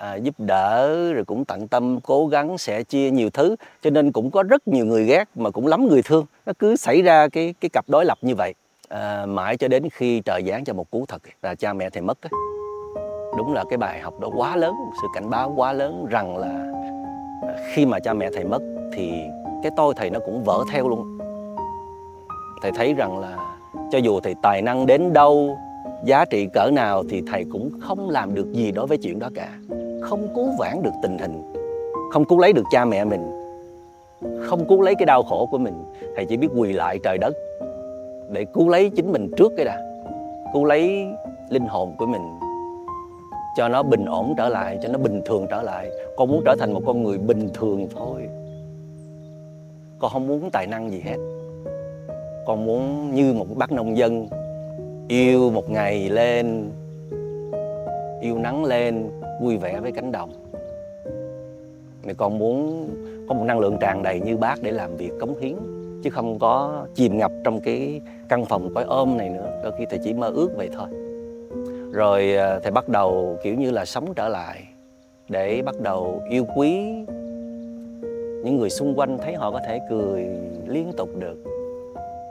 [0.00, 3.56] à, giúp đỡ rồi cũng tận tâm cố gắng sẽ chia nhiều thứ.
[3.82, 6.26] Cho nên cũng có rất nhiều người ghét mà cũng lắm người thương.
[6.46, 8.54] Nó cứ xảy ra cái cái cặp đối lập như vậy.
[8.88, 12.02] À, mãi cho đến khi trời giáng cho một cú thật là cha mẹ thầy
[12.02, 12.30] mất ấy.
[13.38, 16.72] đúng là cái bài học đó quá lớn sự cảnh báo quá lớn rằng là
[17.74, 19.12] khi mà cha mẹ thầy mất thì
[19.62, 21.18] cái tôi thầy nó cũng vỡ theo luôn.
[22.62, 23.56] Thầy thấy rằng là
[23.92, 25.58] cho dù thầy tài năng đến đâu
[26.04, 29.28] giá trị cỡ nào thì thầy cũng không làm được gì đối với chuyện đó
[29.34, 29.48] cả
[30.00, 31.52] không cứu vãn được tình hình.
[32.12, 33.30] Không cứu lấy được cha mẹ mình.
[34.42, 35.84] Không cứu lấy cái đau khổ của mình.
[36.16, 37.36] Thầy chỉ biết quỳ lại trời đất
[38.30, 39.80] để cứu lấy chính mình trước cái đã.
[40.52, 41.06] Cứu lấy
[41.50, 42.22] linh hồn của mình.
[43.56, 45.90] Cho nó bình ổn trở lại, cho nó bình thường trở lại.
[46.16, 48.28] Con muốn trở thành một con người bình thường thôi.
[49.98, 51.16] Con không muốn tài năng gì hết.
[52.46, 54.28] Con muốn như một bác nông dân,
[55.08, 56.70] yêu một ngày lên,
[58.20, 59.10] yêu nắng lên
[59.40, 60.30] vui vẻ với cánh đồng.
[62.04, 62.88] Mẹ con muốn
[63.28, 65.56] có một năng lượng tràn đầy như bác để làm việc cống hiến,
[66.02, 69.60] chứ không có chìm ngập trong cái căn phòng cõi ôm này nữa.
[69.62, 70.88] Đôi khi thầy chỉ mơ ước vậy thôi.
[71.92, 74.64] Rồi à, thầy bắt đầu kiểu như là sống trở lại
[75.28, 76.94] để bắt đầu yêu quý
[78.44, 80.26] những người xung quanh, thấy họ có thể cười
[80.66, 81.44] liên tục được.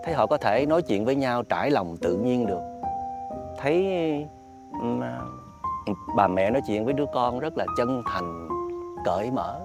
[0.03, 2.61] Thấy họ có thể nói chuyện với nhau trải lòng tự nhiên được.
[3.57, 3.87] Thấy
[5.01, 5.21] à,
[6.15, 8.49] bà mẹ nói chuyện với đứa con rất là chân thành,
[9.05, 9.59] cởi mở.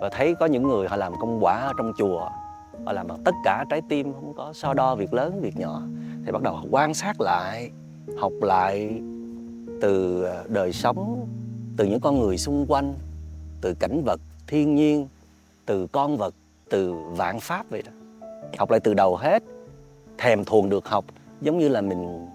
[0.00, 2.28] Và thấy có những người họ làm công quả ở trong chùa,
[2.84, 5.82] họ làm bằng tất cả trái tim, không có so đo việc lớn, việc nhỏ.
[6.26, 7.70] Thì bắt đầu quan sát lại,
[8.18, 9.00] học lại
[9.80, 11.26] từ ờ, đời sống,
[11.76, 12.94] từ những con người xung quanh,
[13.60, 15.08] từ cảnh vật thiên nhiên,
[15.66, 16.34] từ con vật,
[16.70, 17.92] từ vạn pháp vậy đó.
[18.58, 19.42] Học lại từ đầu hết,
[20.18, 21.04] thèm thuồng được học,
[21.40, 22.26] giống như là mình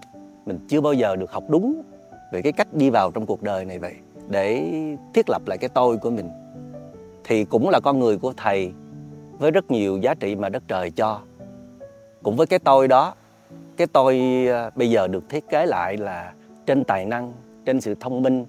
[0.46, 1.82] mình chưa bao giờ được học đúng
[2.32, 3.94] về cái cách đi vào trong cuộc đời này vậy,
[4.28, 4.72] để
[5.14, 6.30] thiết lập lại cái tôi của mình,
[7.24, 8.72] thì cũng là con người của thầy
[9.38, 11.20] với rất nhiều giá trị mà đất trời cho.
[12.22, 13.14] Cũng với cái tôi đó,
[13.76, 16.32] cái tôi à, bây giờ được thiết kế lại là
[16.66, 17.32] trên tài năng,
[17.64, 18.46] trên sự thông minh,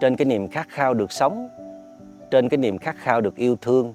[0.00, 1.48] trên cái niềm khát khao được sống,
[2.30, 3.94] trên cái niềm khát khao được yêu thương,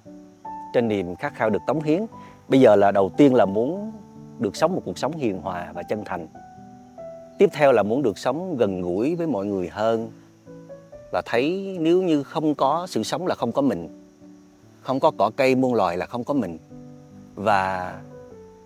[0.74, 2.06] trên niềm khát khao được cống hiến.
[2.48, 3.92] Bây giờ là đầu tiên là muốn
[4.40, 6.28] được sống một cuộc sống hiền hòa và chân thành
[7.38, 10.12] tiếp theo là muốn được sống gần gũi với mọi người hơn
[11.14, 14.02] là thấy nếu như không có sự sống là không có mình
[14.82, 16.58] không có cỏ cây muôn loài là không có mình
[17.36, 17.94] và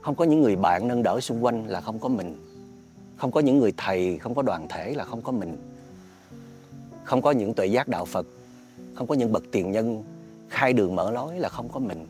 [0.01, 2.35] không có những người bạn nâng đỡ xung quanh là không có mình
[3.17, 5.57] không có những người thầy không có đoàn thể là không có mình
[7.03, 8.25] không có những tuệ giác đạo phật
[8.95, 10.03] không có những bậc tiền nhân
[10.49, 12.05] khai đường mở lối là không có mình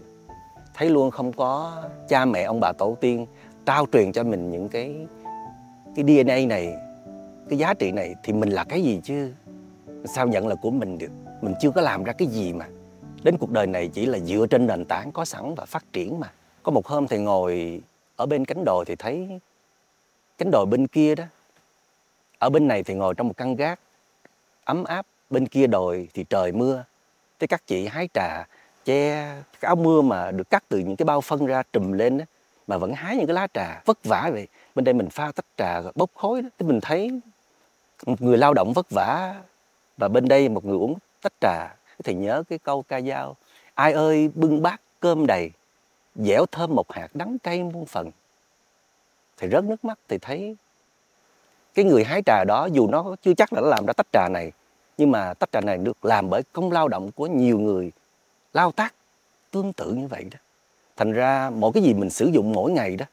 [0.73, 3.25] thấy luôn không có cha mẹ ông bà tổ tiên
[3.65, 4.95] trao truyền cho mình những cái
[5.95, 6.73] cái DNA này,
[7.49, 9.33] cái giá trị này thì mình là cái gì chứ?
[10.05, 11.11] Sao nhận là của mình được?
[11.41, 12.65] Mình chưa có làm ra cái gì mà.
[13.23, 16.19] Đến cuộc đời này chỉ là dựa trên nền tảng có sẵn và phát triển
[16.19, 16.31] mà.
[16.63, 17.81] Có một hôm thì ngồi
[18.15, 19.39] ở bên cánh đồi thì thấy
[20.37, 21.23] cánh đồi bên kia đó.
[22.39, 23.79] Ở bên này thì ngồi trong một căn gác,
[24.63, 25.05] ấm áp.
[25.29, 26.83] Bên kia đồi thì trời mưa.
[27.39, 28.47] Thế các chị hái trà,
[28.85, 29.25] che
[29.59, 32.25] cái áo mưa mà được cắt từ những cái bao phân ra trùm lên đó,
[32.67, 35.45] mà vẫn hái những cái lá trà vất vả vậy bên đây mình pha tách
[35.57, 36.49] trà rồi bốc khói đó.
[36.59, 37.21] Thì mình thấy
[38.05, 39.35] một người lao động vất vả
[39.97, 41.75] và bên đây một người uống tách trà.
[42.03, 43.35] Thì nhớ cái câu ca dao,
[43.73, 45.51] ai ơi, bưng bát cơm đầy,
[46.15, 48.11] dẻo thơm một hạt đắng cay muôn phần.
[49.37, 50.55] Thì rớt nước mắt thì thấy
[51.73, 54.27] cái người hái trà đó, dù nó chưa chắc là nó làm ra tách trà
[54.29, 54.51] này,
[54.97, 57.91] nhưng mà tách trà này được làm bởi công lao động của nhiều người
[58.53, 58.93] lao tác
[59.51, 60.37] tương tự như vậy đó.
[60.97, 63.05] Thành ra, mỗi cái gì mình sử dụng mỗi ngày đó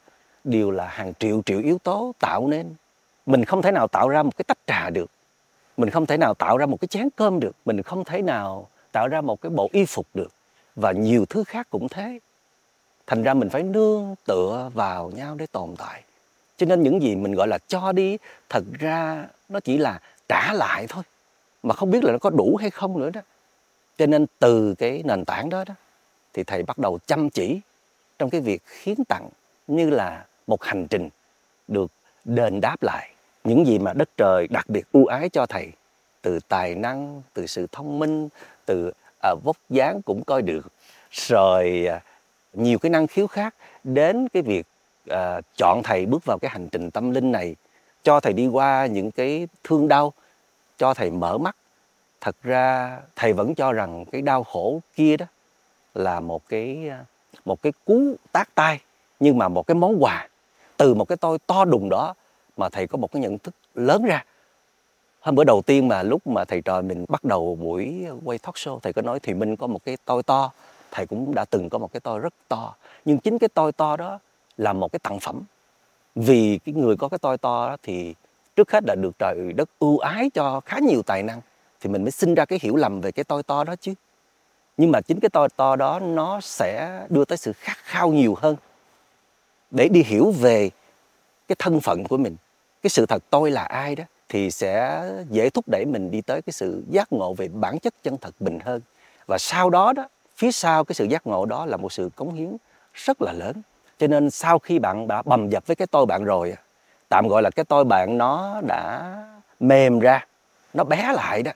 [0.47, 2.75] đều là hàng triệu triệu yếu tố tạo nên.
[3.27, 5.11] Mình không thể nào tạo ra một cái tách trà được.
[5.77, 7.57] Mình không thể nào tạo ra một cái chén cơm được.
[7.65, 10.33] Mình không thể nào tạo ra một cái bộ y phục được.
[10.77, 12.19] Và nhiều thứ khác cũng thế.
[13.07, 16.03] Thành ra mình phải nương tựa vào nhau để tồn tại.
[16.57, 18.17] Cho nên những gì mình gọi là cho đi,
[18.49, 21.05] thật ra nó chỉ là trả lại thôi.
[21.63, 23.21] Mà không biết là nó có đủ hay không nữa đó.
[23.99, 25.75] Cho nên từ cái nền tảng đó đó,
[26.33, 27.61] thì thầy bắt đầu chăm chỉ
[28.19, 29.29] trong cái việc khiến tặng,
[29.67, 31.09] như là một hành trình
[31.69, 31.93] được
[32.25, 33.11] đền đáp lại
[33.45, 35.73] những gì mà đất trời đặc biệt ưu ái cho thầy.
[36.23, 38.29] Từ tài năng từ sự thông minh
[38.67, 40.67] từ à, vóc dáng cũng coi được.
[41.11, 42.01] Rồi à,
[42.53, 43.55] nhiều cái năng khiếu khác
[43.85, 44.67] đến cái việc
[45.09, 47.57] à, chọn thầy bước vào cái hành trình tâm linh này
[48.03, 50.13] cho thầy đi qua những cái thương đau
[50.79, 51.57] cho thầy mở mắt.
[52.21, 55.27] Thật ra thầy vẫn cho rằng cái đau khổ kia đó
[55.95, 57.05] là một cái à,
[57.45, 58.81] một cái cú tác tay
[59.21, 60.29] nhưng mà một cái món quà
[60.77, 62.15] từ một cái tôi to đùng đó
[62.57, 64.25] mà thầy có một cái nhận thức lớn ra.
[65.21, 68.55] Hôm bữa đầu tiên mà lúc mà thầy trò mình bắt đầu buổi quay talk
[68.55, 70.51] show, thầy có nói thì minh có một cái tôi to,
[70.91, 72.75] thầy cũng đã từng có một cái tôi rất to.
[73.05, 74.19] Nhưng chính cái tôi to đó
[74.57, 75.43] là một cái tặng phẩm.
[76.15, 78.15] Vì cái người có cái tôi to đó thì
[78.57, 81.41] trước hết là được trời đất ưu ái cho khá nhiều tài năng
[81.81, 83.95] thì mình mới sinh ra cái hiểu lầm về cái tôi to đó chứ.
[84.77, 88.35] Nhưng mà chính cái tôi to đó nó sẽ đưa tới sự khát khao nhiều
[88.39, 88.57] hơn
[89.77, 90.71] để đi hiểu về
[91.49, 92.37] cái thân phận của mình,
[92.83, 96.43] cái sự thật tôi là ai đó, thì sẽ dễ thúc đẩy mình đi tới
[96.43, 98.81] cái sự giác ngộ về bản chất chân thật mình hơn.
[99.27, 102.35] Và sau đó đó, phía sau cái sự giác ngộ đó là một sự cống
[102.35, 102.57] hiến
[102.95, 103.63] rất là lớn.
[103.99, 106.55] Cho nên sau khi bạn đã bầm dập với cái tôi bạn rồi
[107.09, 109.13] tạm gọi là cái tôi bạn nó đã
[109.61, 110.27] mềm ra,
[110.75, 111.53] nó bé lại đó,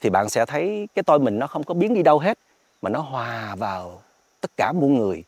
[0.00, 2.38] thì bạn sẽ thấy cái tôi mình nó không có biến đi đâu hết,
[2.82, 4.02] mà nó hòa vào
[4.40, 5.24] tất cả muôn người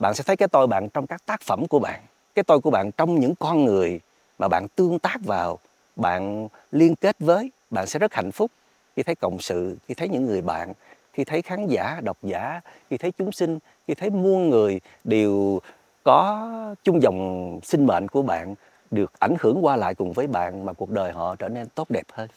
[0.00, 2.00] bạn sẽ thấy cái tôi bạn trong các tác phẩm của bạn,
[2.34, 4.00] cái tôi của bạn trong những con người
[4.38, 5.58] mà bạn tương tác vào,
[5.96, 8.50] bạn liên kết với, bạn sẽ rất hạnh phúc.
[8.96, 10.72] Khi thấy cộng sự, khi thấy những người bạn,
[11.12, 12.60] khi thấy khán giả, độc giả,
[12.90, 13.58] khi thấy chúng sinh,
[13.88, 15.60] khi thấy muôn người đều
[16.02, 16.50] có
[16.84, 18.54] chung dòng sinh mệnh của bạn,
[18.90, 21.90] được ảnh hưởng qua lại cùng với bạn mà cuộc đời họ trở nên tốt
[21.90, 22.28] đẹp hơn.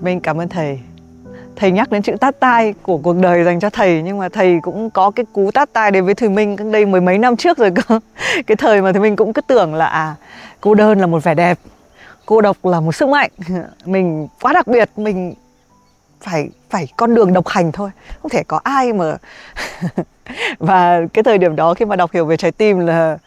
[0.00, 0.80] Mình cảm ơn thầy.
[1.56, 4.58] Thầy nhắc đến chữ tát tai của cuộc đời dành cho thầy, nhưng mà thầy
[4.62, 7.36] cũng có cái cú tát tai đến với Thùy Minh cách đây mười mấy năm
[7.36, 8.00] trước rồi cơ.
[8.46, 10.14] Cái thời mà Thùy Minh cũng cứ tưởng là à
[10.60, 11.58] cô đơn là một vẻ đẹp,
[12.26, 13.30] cô độc là một sức mạnh.
[13.84, 15.34] Mình quá đặc biệt, mình
[16.20, 17.90] phải phải con đường độc hành thôi,
[18.22, 19.16] không thể có ai mà.
[20.58, 23.18] Và cái thời điểm đó khi mà đọc hiểu về trái tim là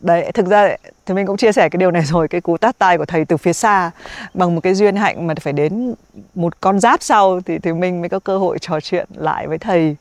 [0.00, 2.28] đấy thực ra thì mình cũng chia sẻ cái điều này rồi.
[2.28, 3.90] Cái cú tát tai của thầy từ phía xa
[4.34, 5.94] bằng một cái duyên hạnh mà phải đến
[6.34, 9.58] một con giáp sau thì thì mình mới có cơ hội trò chuyện lại với
[9.58, 9.96] thầy.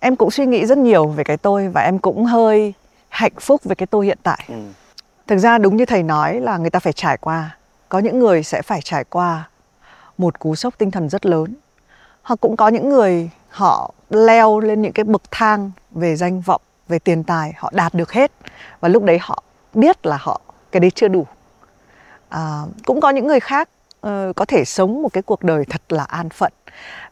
[0.00, 2.74] Em cũng suy nghĩ rất nhiều về cái tôi và em cũng hơi
[3.08, 4.44] hạnh phúc về cái tôi hiện tại.
[4.48, 4.54] Ừ.
[5.26, 7.56] thực ra đúng như thầy nói là người ta phải trải qua.
[7.88, 9.48] Có những người sẽ phải trải qua
[10.18, 11.54] một cú sốc tinh thần rất lớn.
[12.22, 16.60] Hoặc cũng có những người họ leo lên những cái bậc thang về danh vọng
[16.88, 18.32] về tiền tài họ đạt được hết
[18.80, 19.42] và lúc đấy họ
[19.74, 20.40] biết là họ
[20.72, 21.26] cái đấy chưa đủ.
[22.28, 23.68] À, cũng có những người khác
[24.06, 26.52] uh, có thể sống một cái cuộc đời thật là an phận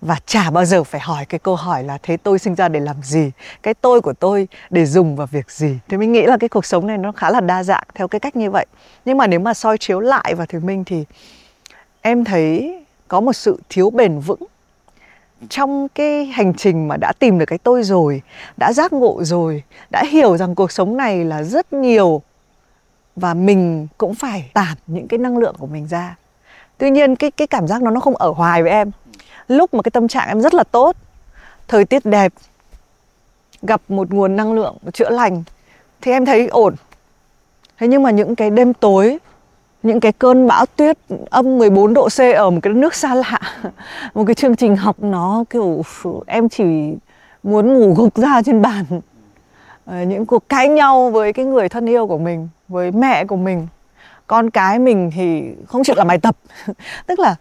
[0.00, 2.80] và chả bao giờ phải hỏi cái câu hỏi là thế tôi sinh ra để
[2.80, 3.30] làm gì?
[3.62, 5.78] Cái tôi của tôi để dùng vào việc gì?
[5.88, 8.20] Thì mình nghĩ là cái cuộc sống này nó khá là đa dạng theo cái
[8.20, 8.66] cách như vậy.
[9.04, 11.04] Nhưng mà nếu mà soi chiếu lại vào thùy minh thì
[12.00, 14.42] em thấy có một sự thiếu bền vững
[15.48, 18.22] trong cái hành trình mà đã tìm được cái tôi rồi,
[18.56, 22.22] đã giác ngộ rồi, đã hiểu rằng cuộc sống này là rất nhiều
[23.16, 26.16] và mình cũng phải tản những cái năng lượng của mình ra.
[26.78, 28.90] Tuy nhiên cái cái cảm giác nó nó không ở hoài với em.
[29.48, 30.96] Lúc mà cái tâm trạng em rất là tốt,
[31.68, 32.32] thời tiết đẹp,
[33.62, 35.42] gặp một nguồn năng lượng chữa lành,
[36.00, 36.74] thì em thấy ổn.
[37.78, 39.18] Thế nhưng mà những cái đêm tối
[39.82, 40.98] những cái cơn bão tuyết
[41.30, 43.40] âm 14 độ C ở một cái nước xa lạ.
[44.14, 45.82] Một cái chương trình học nó kiểu
[46.26, 46.64] em chỉ
[47.42, 48.84] muốn ngủ gục ra trên bàn.
[49.84, 53.36] Ờ, những cuộc cãi nhau với cái người thân yêu của mình với mẹ của
[53.36, 53.66] mình.
[54.26, 56.36] Con cái mình thì không chịu làm bài tập.
[57.06, 57.36] Tức là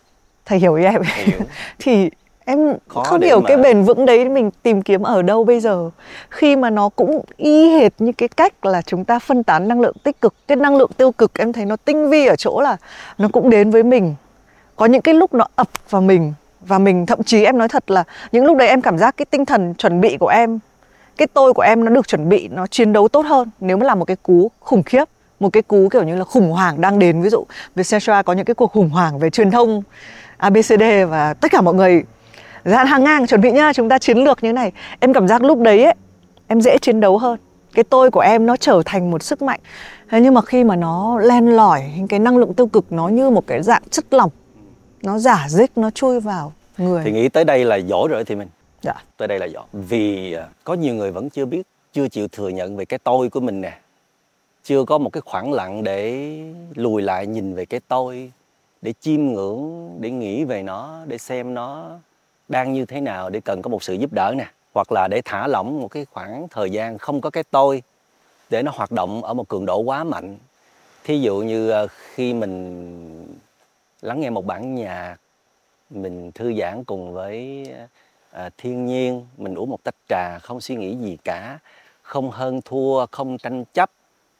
[0.46, 1.02] thầy hiểu ý em.
[1.80, 2.10] Thì
[2.48, 3.48] em Khó không hiểu mà...
[3.48, 5.90] cái bền vững đấy mình tìm kiếm ở đâu bây giờ.
[6.30, 9.82] Khi mà nó cũng y hệt như cái cách là chúng ta phân tán năng
[9.82, 12.62] lượng tích cực cái năng lượng tiêu cực em thấy nó tinh vi ở chỗ
[12.62, 12.78] là
[13.18, 14.16] nó cũng đến với mình.
[14.76, 17.92] Có những cái lúc nó ập vào mình và mình thậm chí em nói thật
[17.92, 20.60] là những lúc đấy em cảm giác cái tinh thần chuẩn bị của em
[21.18, 23.50] cái tôi của em nó được chuẩn bị nó chiến đấu tốt hơn.
[23.60, 25.04] Nếu mà là một cái cú khủng khiếp
[25.40, 27.22] một cái cú kiểu như là khủng hoảng đang đến.
[27.22, 29.84] Ví dụ Vietcetera có những cái cuộc khủng hoảng về truyền thông
[30.38, 32.04] ABCD và tất cả mọi người
[32.72, 34.72] dàn hàng ngang chuẩn bị nhá chúng ta chiến lược như thế này.
[35.00, 35.94] Em cảm giác lúc đấy ấy
[36.48, 37.40] em dễ chiến đấu hơn.
[37.74, 39.60] Cái tôi của em nó trở thành một sức mạnh.
[40.10, 43.30] Thế nhưng mà khi mà nó len lỏi cái năng lượng tiêu cực nó như
[43.30, 44.30] một cái dạng chất lỏng
[45.02, 47.04] nó giả dích nó chui vào người.
[47.06, 48.48] Thì nghĩ tới đây là giỏi rồi thì mình
[48.82, 48.94] dạ.
[49.18, 49.66] Tới đây là giỏi.
[49.74, 51.62] Vì à, có nhiều người vẫn chưa biết
[51.94, 53.78] chưa chịu thừa nhận về cái tôi của mình nè.
[54.64, 56.38] Chưa có một cái khoảng lặng để
[56.76, 58.32] lùi lại nhìn về cái tôi
[58.82, 61.90] để chiêm ngưỡng để nghĩ về nó để xem nó
[62.48, 65.22] đang như thế nào để cần có một sự giúp đỡ nè hoặc là để
[65.26, 67.84] thả lỏng một cái khoảng thời gian không có cái tôi
[68.50, 70.38] để nó hoạt động ở một cường độ quá mạnh.
[71.04, 73.38] Thí dụ như ờ, khi mình
[74.02, 75.18] lắng nghe một bản nhạc
[75.90, 77.68] mình thư giãn cùng với
[78.32, 81.60] à, thiên nhiên mình uống một tách trà không suy nghĩ gì cả
[82.02, 83.92] không hơn thua không tranh chấp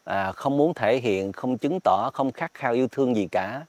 [0.04, 3.66] à, không muốn thể hiện không chứng tỏ không khát khao yêu thương gì cả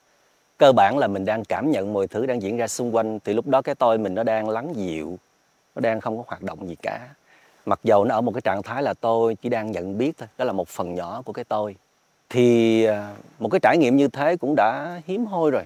[0.59, 3.33] cơ bản là mình đang cảm nhận mọi thứ đang diễn ra xung quanh, thì
[3.33, 5.18] lúc đó cái tôi mình nó đang lắng dịu,
[5.75, 7.09] nó đang không có hoạt động gì cả.
[7.66, 10.29] Mặc dầu nó ở một cái trạng thái là tôi chỉ đang nhận biết thôi,
[10.38, 11.77] đó là một phần nhỏ của cái tôi.
[12.29, 15.62] Thì à, một cái trải nghiệm như thế cũng đã hiếm hoi rồi,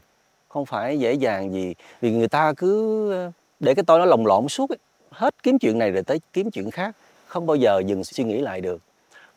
[0.49, 1.75] không phải dễ dàng gì.
[2.01, 4.79] Vì người ta cứ à, để cái tôi nó lồng lộn suốt ấy.
[5.11, 8.41] hết kiếm chuyện này rồi tới kiếm chuyện khác, không bao giờ dừng suy nghĩ
[8.41, 8.81] lại được.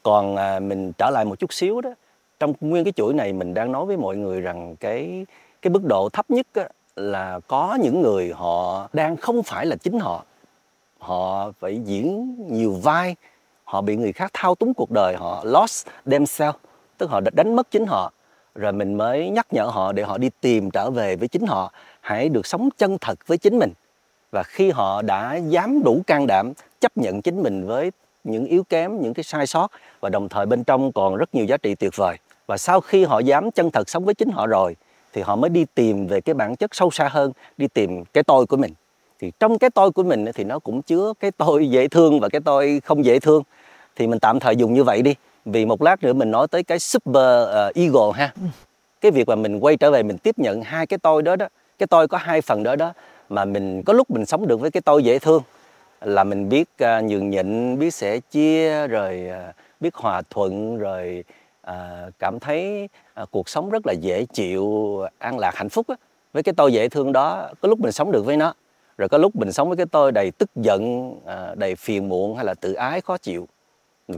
[0.04, 1.90] Còn à, mình trở lại một chút xíu đó,
[2.40, 5.26] trong nguyên cái chuỗi này mình đang nói với mọi người rằng cái
[5.66, 9.76] cái mức độ thấp nhất á, là có những người họ đang không phải là
[9.76, 10.24] chính họ.
[11.00, 13.16] Họ phải diễn nhiều vai
[13.64, 16.56] họ bị người khác thao túng cuộc đời họ lost themselves
[16.98, 18.12] tức họ đã đánh mất chính họ.
[18.56, 21.72] Rồi mình mới nhắc nhở họ để họ đi tìm trở về với chính họ.
[22.02, 23.74] Hãy được sống chân thật với chính mình.
[24.32, 27.92] Và khi họ đã dám đủ can đảm chấp nhận chính mình với
[28.24, 31.46] những yếu kém những cái sai sót và đồng thời bên trong còn rất nhiều
[31.46, 32.18] giá trị tuyệt vời.
[32.48, 34.76] Và sau khi họ dám chân thật sống với chính họ rồi
[35.16, 38.24] thì họ mới đi tìm về cái bản chất sâu xa hơn đi tìm cái
[38.24, 38.74] tôi của mình.
[39.20, 42.30] Thì trong cái tôi của mình thì nó cũng chứa cái tôi dễ thương và
[42.30, 43.44] cái tôi không dễ thương.
[43.96, 45.16] Thì mình tạm thời dùng như vậy đi.
[45.46, 48.34] Vì một lát nữa mình nói tới cái super uh, ego ha.
[49.02, 51.48] Cái việc mà mình quay trở về mình tiếp nhận hai cái tôi đó đó
[51.80, 52.94] cái tôi có hai phần đó đó
[53.30, 55.42] mà mình có lúc mình sống được với cái tôi dễ thương
[56.02, 61.24] là mình biết uh, nhường nhịn biết sẻ chia rồi uh, biết hòa thuận rồi
[61.66, 65.96] Ờ, cảm thấy ờ, cuộc sống rất là dễ chịu, an lạc, hạnh phúc á.
[66.34, 68.54] với cái tôi dễ thương đó, có lúc mình sống được với nó.
[68.98, 72.36] Rồi có lúc mình sống với cái tôi đầy tức giận ờ, đầy phiền muộn
[72.36, 73.48] hay là tự ái, khó chịu.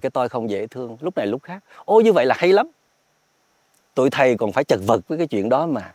[0.01, 1.63] Cái tôi không dễ thương, lúc này lúc khác.
[1.86, 2.67] Ô, như vậy là hay lắm.
[3.95, 5.93] Tụi thầy còn phải chật vật với cái chuyện đó mà.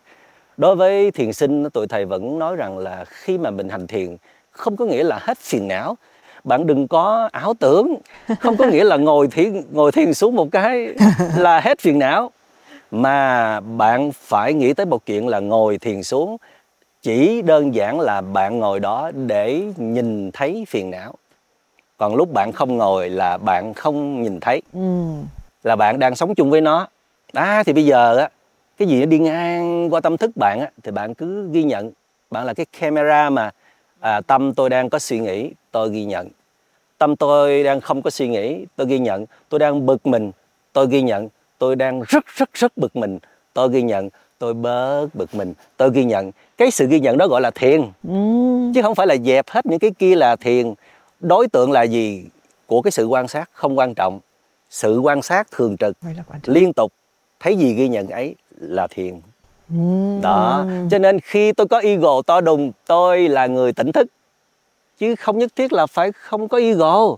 [0.57, 4.17] Đối với thiền sinh, tụi thầy vẫn nói rằng là khi mà mình hành thiền,
[4.51, 5.97] không có nghĩa là hết phiền não
[6.45, 7.95] bạn đừng có ảo tưởng.
[8.41, 10.89] Không có nghĩa là ngồi thiền ngồi thiền xuống một cái
[11.37, 12.31] là hết phiền não.
[12.91, 16.37] Mà bạn phải nghĩ tới một chuyện là ngồi thiền xuống
[17.03, 21.15] chỉ đơn giản là bạn ngồi đó để nhìn thấy phiền não.
[21.97, 24.63] Còn lúc bạn không ngồi là bạn không nhìn thấy.
[24.73, 24.81] Ừ.
[25.63, 26.89] là bạn đang sống chung với nó.
[27.33, 28.29] À thì bây giờ á
[28.79, 31.91] cái gì nó đi ngang qua tâm thức bạn á thì bạn cứ ghi nhận.
[32.31, 33.51] Bạn là cái camera mà
[34.03, 36.29] à, tâm tôi đang có suy nghĩ tôi ghi nhận.
[36.99, 39.27] Tâm tôi đang không có suy nghĩ tôi ghi nhận.
[39.49, 40.31] Tôi đang bực mình
[40.73, 41.29] tôi ghi nhận.
[41.59, 43.19] Tôi đang rất rất rất bực mình
[43.53, 44.09] tôi ghi nhận.
[44.39, 46.31] Tôi bớt bực mình tôi ghi nhận.
[46.57, 48.15] Cái sự ghi nhận đó gọi là thiền ừ.
[48.75, 50.75] chứ không phải là dẹp hết những cái kia là thiền.
[51.21, 52.25] Đối tượng là gì?
[52.67, 54.21] Của cái sự quan sát không quan trọng.
[54.71, 55.97] Sự quan sát thường trực
[56.45, 56.93] liên tục.
[57.41, 59.21] Thấy gì ghi nhận ấy là thiền
[60.23, 64.09] đó cho nên khi tôi có ego to đùng tôi là người tỉnh thức.
[64.99, 67.17] Chứ không nhất thiết là phải không có ego.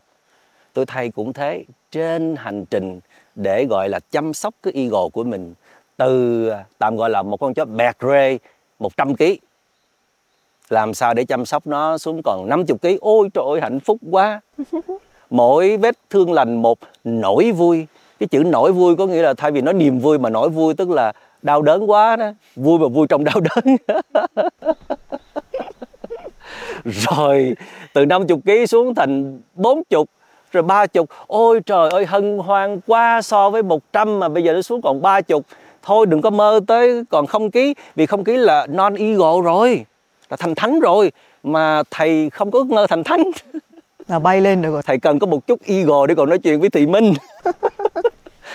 [0.73, 3.01] Tôi thầy cũng thế trên hành trình
[3.35, 5.55] để gọi là chăm sóc cái ego của mình
[5.97, 8.38] từ tạm gọi là một con chó bẹt rê
[8.79, 9.25] 100 kg
[10.71, 13.99] làm sao để chăm sóc nó xuống còn 50 kg ôi trời ơi hạnh phúc
[14.11, 14.40] quá.
[15.31, 17.87] Mỗi vết thương lành một nỗi vui.
[18.19, 20.75] Cái chữ nỗi vui có nghĩa là thay vì nó niềm vui mà nỗi vui
[20.75, 21.12] tức là
[21.45, 22.31] đau đớn quá đó.
[22.57, 23.77] Vui mà vui trong đau đớn.
[26.85, 27.55] Rồi
[27.93, 30.05] từ 50 kg xuống thành 40
[30.53, 34.63] rồi 30 ôi trời ơi hân hoan quá so với 100 mà bây giờ nó
[34.63, 35.41] xuống còn 30
[35.83, 39.85] thôi đừng có mơ tới còn không ký vì không ký là non ego rồi
[40.31, 43.23] là thành thánh rồi mà thầy không có ước mơ thành thánh.
[44.09, 44.83] Là bay lên được rồi.
[44.83, 47.13] Thầy cần có một chút ego để còn nói chuyện với thị minh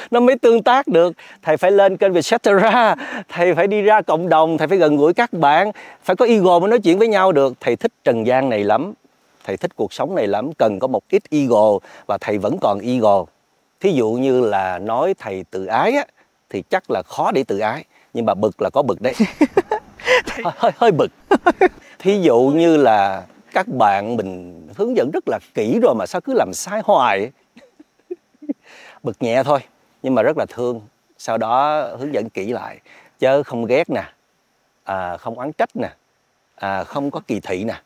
[0.11, 1.13] nó mới tương tác được.
[1.41, 2.95] Thầy phải lên kênh Vietcetera
[3.29, 5.71] thầy phải đi ra cộng đồng thầy phải gần gũi các bạn
[6.03, 7.53] phải có ego mới nói chuyện với nhau được.
[7.59, 8.93] Thầy thích trần gian này lắm
[9.43, 12.79] thầy thích cuộc sống này lắm cần có một ít ego và thầy vẫn còn
[12.79, 13.25] ego.
[13.79, 16.05] Thí dụ như là nói thầy tự ái á,
[16.49, 19.13] thì chắc là khó để tự ái nhưng mà bực là có bực đấy.
[20.43, 21.11] Hơi, hơi hơi bực.
[21.99, 26.21] Thí dụ như là các bạn mình hướng dẫn rất là kỹ rồi mà sao
[26.21, 27.31] cứ làm sai hoài
[29.03, 29.59] bực nhẹ thôi
[30.03, 30.81] nhưng mà rất là thương.
[31.17, 32.79] Sau đó hướng dẫn kỹ lại.
[33.19, 34.03] Chứ không ghét nè.
[34.83, 35.89] À, không oán trách nè.
[36.56, 37.81] À, không có kỳ thị nè.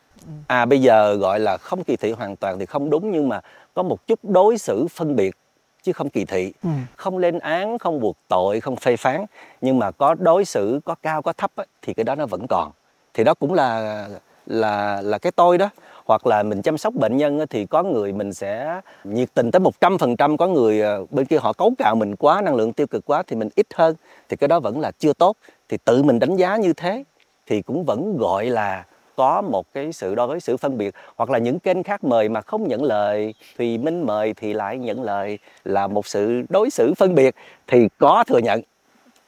[0.47, 3.41] À bây giờ gọi là không kỳ thị hoàn toàn thì không đúng nhưng mà
[3.73, 5.35] có một chút đối xử phân biệt
[5.83, 6.53] chứ không kỳ thị.
[6.63, 6.69] Ừ.
[6.95, 9.25] không lên án không buộc tội không phê phán
[9.61, 12.45] nhưng mà có đối xử có cao có thấp á, thì cái đó nó vẫn
[12.49, 12.71] còn.
[13.13, 14.07] Thì đó cũng là
[14.45, 15.69] là là cái tôi đó.
[16.05, 19.59] Hoặc là mình chăm sóc bệnh nhân thì có người mình sẽ nhiệt tình tới
[19.59, 20.37] một trăm phần trăm.
[20.37, 23.23] Có người ờ, bên kia họ cấu cạo mình quá năng lượng tiêu cực quá
[23.27, 23.95] thì mình ít hơn.
[24.29, 25.37] Thì cái đó vẫn là chưa tốt.
[25.69, 27.03] Thì tự mình đánh giá như thế
[27.47, 28.85] thì cũng vẫn gọi là
[29.15, 30.95] có một cái sự đối xử phân biệt.
[31.15, 34.77] Hoặc là những kênh khác mời mà không nhận lời thì minh mời thì lại
[34.77, 37.35] nhận lời là một sự đối xử phân biệt.
[37.67, 38.61] Thì có thừa nhận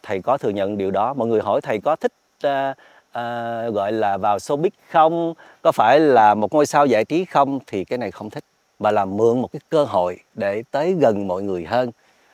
[0.03, 1.13] thầy có thừa nhận điều đó.
[1.13, 2.11] Mọi người hỏi thầy có thích
[2.47, 2.77] uh,
[3.19, 5.33] uh, gọi là vào showbiz không?
[5.61, 7.59] Có phải là một ngôi sao giải trí không?
[7.67, 8.43] Thì cái này không thích.
[8.79, 11.91] Mà là mượn một cái cơ hội để tới gần mọi người hơn.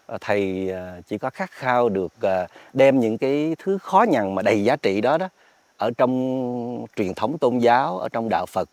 [0.08, 2.14] À, thầy à, chỉ có khát khao được
[2.74, 5.30] đem những cái thứ khó nhằn mà đầy giá trị đó đó
[5.78, 8.70] ở trong truyền thống tôn giáo ở trong đạo Phật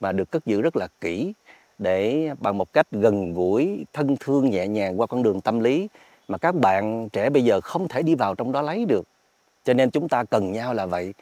[0.00, 1.32] mà được cất giữ rất là kỹ
[1.78, 5.88] để bằng một cách gần gũi thân thương nhẹ nhàng qua con đường tâm lý
[6.28, 9.06] mà các bạn trẻ bây giờ không thể đi vào trong đó lấy được
[9.64, 11.14] cho nên chúng ta cần nhau là vậy.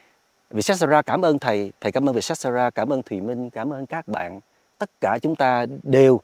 [0.50, 4.08] Vietcetera cảm ơn thầy thầy cảm ơn Vietcetera cảm ơn Thùy Minh, cảm ơn các
[4.08, 4.40] bạn.
[4.78, 6.20] Tất cả chúng ta đều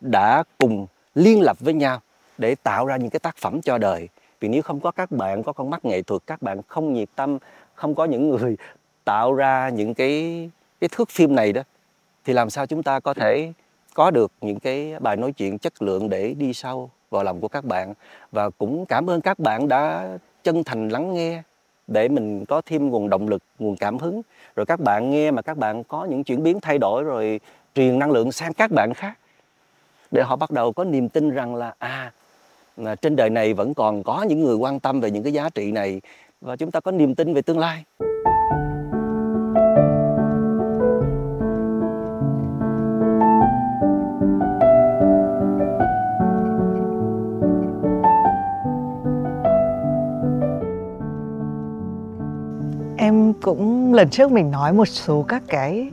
[0.00, 2.00] đã cùng liên lập với nhau
[2.38, 4.08] để tạo ra những cái tác phẩm cho đời.
[4.40, 7.08] Vì nếu không có các bạn, có con mắt nghệ thuật, các bạn không nhiệt
[7.16, 7.38] tâm,
[7.74, 8.56] không có những người
[9.04, 10.50] tạo ra những cái
[10.80, 11.62] cái thước phim này đó,
[12.24, 13.52] thì làm sao chúng ta có thể
[13.94, 17.48] có được những cái bài nói chuyện chất lượng để đi sâu vào lòng của
[17.48, 17.94] các bạn.
[18.32, 20.08] Và cũng cảm ơn các bạn đã
[20.44, 21.42] chân thành lắng nghe
[21.86, 24.22] để mình có thêm nguồn động lực, nguồn cảm hứng.
[24.56, 27.40] Rồi các bạn nghe mà các bạn có những chuyển biến thay đổi rồi
[27.74, 29.18] truyền năng lượng sang các bạn khác.
[30.10, 32.12] Để họ bắt đầu có niềm tin rằng là à
[32.76, 35.48] là trên đời này vẫn còn có những người quan tâm về những cái giá
[35.48, 36.00] trị này.
[36.40, 37.84] Và chúng ta có niềm tin về tương lai.
[53.02, 55.90] Em cũng lần trước mình nói một số các cái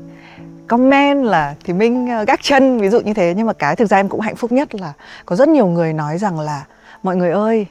[0.67, 3.33] comment là thì mình ờ, gác chân ví dụ như thế.
[3.37, 4.93] Nhưng mà cái thực ra em cũng hạnh phúc nhất là
[5.25, 6.65] có rất nhiều người nói rằng là
[7.03, 7.65] mọi người ơi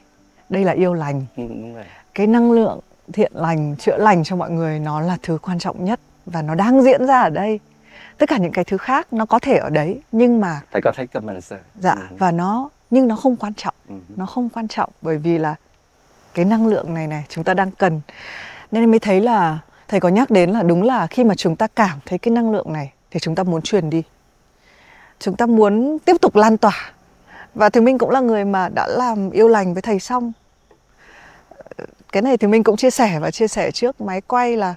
[0.49, 1.25] đây là yêu lành.
[1.37, 1.43] Ừ,
[2.15, 2.79] cái năng lượng
[3.13, 6.55] thiện lành chữa lành cho mọi người nó là thứ quan trọng nhất và nó
[6.55, 7.59] đang diễn ra ở đây.
[8.17, 10.91] Tất cả những cái thứ khác nó có thể ở đấy nhưng mà thầy có
[10.95, 12.15] thấy comment rồi dạ Ừ.
[12.17, 13.73] và nó nhưng nó không quan trọng.
[13.89, 13.95] Ừ.
[14.15, 15.55] nó không quan trọng bởi vì là
[16.33, 18.01] cái năng lượng này này chúng ta đang cần
[18.71, 21.55] nên em mới thấy là thầy có nhắc đến là đúng là khi mà chúng
[21.55, 24.03] ta cảm thấy cái năng lượng này thì chúng ta muốn truyền đi.
[25.19, 26.91] Chúng ta muốn tiếp tục lan tỏa.
[27.55, 30.31] Và thì minh cũng là người mà đã làm yêu lành với thầy xong.
[32.11, 34.75] Cái này thì mình cũng chia sẻ và chia sẻ trước máy quay là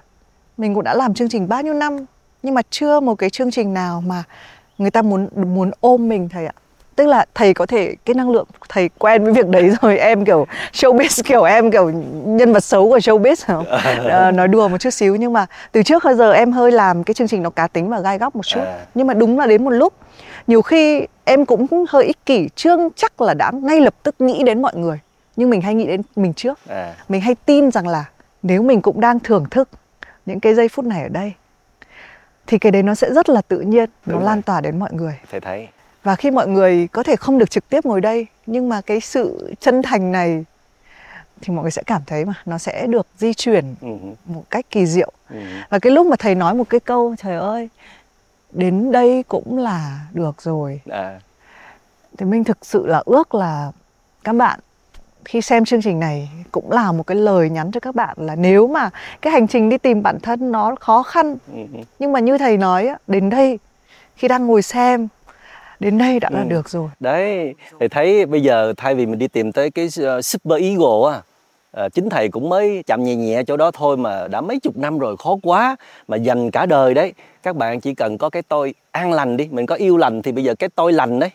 [0.57, 2.05] mình cũng đã làm chương trình bao nhiêu năm,
[2.43, 4.23] nhưng mà chưa một cái chương trình nào mà
[4.77, 6.53] người ta muốn muốn ôm mình thầy ạ
[6.95, 10.25] tức là thầy có thể cái năng lượng thầy quen với việc đấy rồi em
[10.25, 11.89] kiểu showbiz kiểu em kiểu
[12.25, 13.65] nhân vật xấu của showbiz không?
[14.09, 17.03] Ờ, nói đùa một chút xíu nhưng mà từ trước hơi giờ em hơi làm
[17.03, 18.79] cái chương trình nó cá tính và gai góc một chút À.
[18.95, 19.93] nhưng mà đúng là đến một lúc
[20.47, 24.43] nhiều khi em cũng hơi ích kỷ chưa chắc là đã ngay lập tức nghĩ
[24.43, 24.99] đến mọi người
[25.35, 28.05] nhưng mình hay nghĩ đến mình trước à mình hay tin rằng là
[28.43, 29.69] nếu mình cũng đang thưởng thức
[30.25, 31.33] những cái giây phút này ở đây
[32.47, 34.25] thì cái đấy nó sẽ rất là tự nhiên nó Đúng rồi.
[34.25, 35.67] lan tỏa đến mọi người thầy thấy
[36.03, 38.99] và khi mọi người có thể không được trực tiếp ngồi đây nhưng mà cái
[39.01, 40.45] sự chân thành này
[41.41, 43.87] thì mọi người sẽ cảm thấy mà nó sẽ được di chuyển ừ.
[44.25, 45.39] một cách kỳ diệu Ừ.
[45.69, 47.69] và cái lúc mà thầy nói một cái câu trời ơi
[48.51, 51.19] đến đây cũng là được rồi à
[52.17, 53.71] thì mình thực sự là ước là
[54.23, 54.59] các bạn
[55.25, 58.35] khi xem chương trình này cũng là một cái lời nhắn cho các bạn là
[58.35, 58.89] nếu mà
[59.21, 61.59] cái hành trình đi tìm bản thân nó khó khăn ừ.
[61.99, 63.59] nhưng mà như thầy nói đến đây
[64.15, 65.07] khi đang ngồi xem
[65.79, 66.45] đến đây đã là Ừ.
[66.49, 66.89] được rồi.
[66.99, 71.09] Đấy thầy thấy bây giờ thay vì mình đi tìm tới cái ờ, super ego
[71.11, 71.21] á
[71.71, 74.77] ờ, chính thầy cũng mới chạm nhẹ nhẹ chỗ đó thôi mà đã mấy chục
[74.77, 75.75] năm rồi khó quá
[76.07, 77.13] mà dành cả đời đấy.
[77.43, 80.31] Các bạn chỉ cần có cái tôi an lành đi mình có yêu lành thì
[80.31, 81.29] bây giờ cái tôi lành đấy.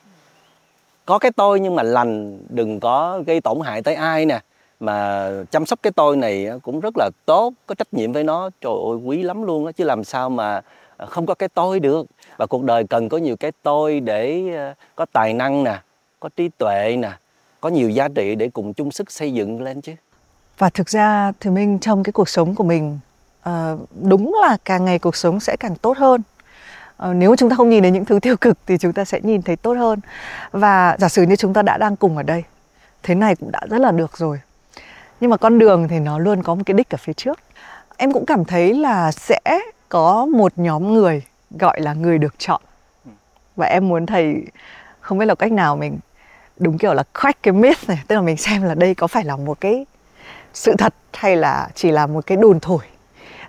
[1.07, 4.41] Có cái tôi nhưng mà lành đừng có gây tổn hại tới ai nè.
[4.80, 8.51] Mà chăm sóc cái tôi này cũng rất là tốt có trách nhiệm với nó.
[8.61, 10.61] Trời ơi quý lắm luôn á chứ làm sao mà
[11.07, 12.07] không có cái tôi được.
[12.36, 15.80] Và cuộc đời cần có nhiều cái tôi để ờ, có tài năng nè,
[16.20, 17.11] có trí tuệ nè,
[17.61, 19.92] có nhiều giá trị để cùng chung sức xây dựng lên chứ.
[20.59, 22.99] Và thực ra thì mình trong cái cuộc sống của mình
[23.42, 26.22] ờ, đúng là càng ngày cuộc sống sẽ càng tốt hơn.
[26.96, 29.20] Ờ, nếu chúng ta không nhìn đến những thứ tiêu cực thì chúng ta sẽ
[29.22, 30.01] nhìn thấy tốt hơn.
[30.51, 32.44] Và giả sử như chúng ta đã đang cùng ở đây,
[33.03, 34.40] thế này cũng đã rất là được rồi.
[35.20, 37.38] Nhưng mà con đường thì nó luôn có một cái đích ở phía trước.
[37.96, 39.40] Em cũng cảm thấy là sẽ
[39.89, 42.62] có một nhóm người gọi là người được chọn.
[43.57, 44.47] Và em muốn thầy
[45.01, 45.99] không biết là cách nào mình
[46.57, 49.24] đúng kiểu là crack cái myth này tức là mình xem là đây có phải
[49.24, 49.86] là một cái
[50.55, 52.84] sự thật hay là chỉ là một cái đồn thổi.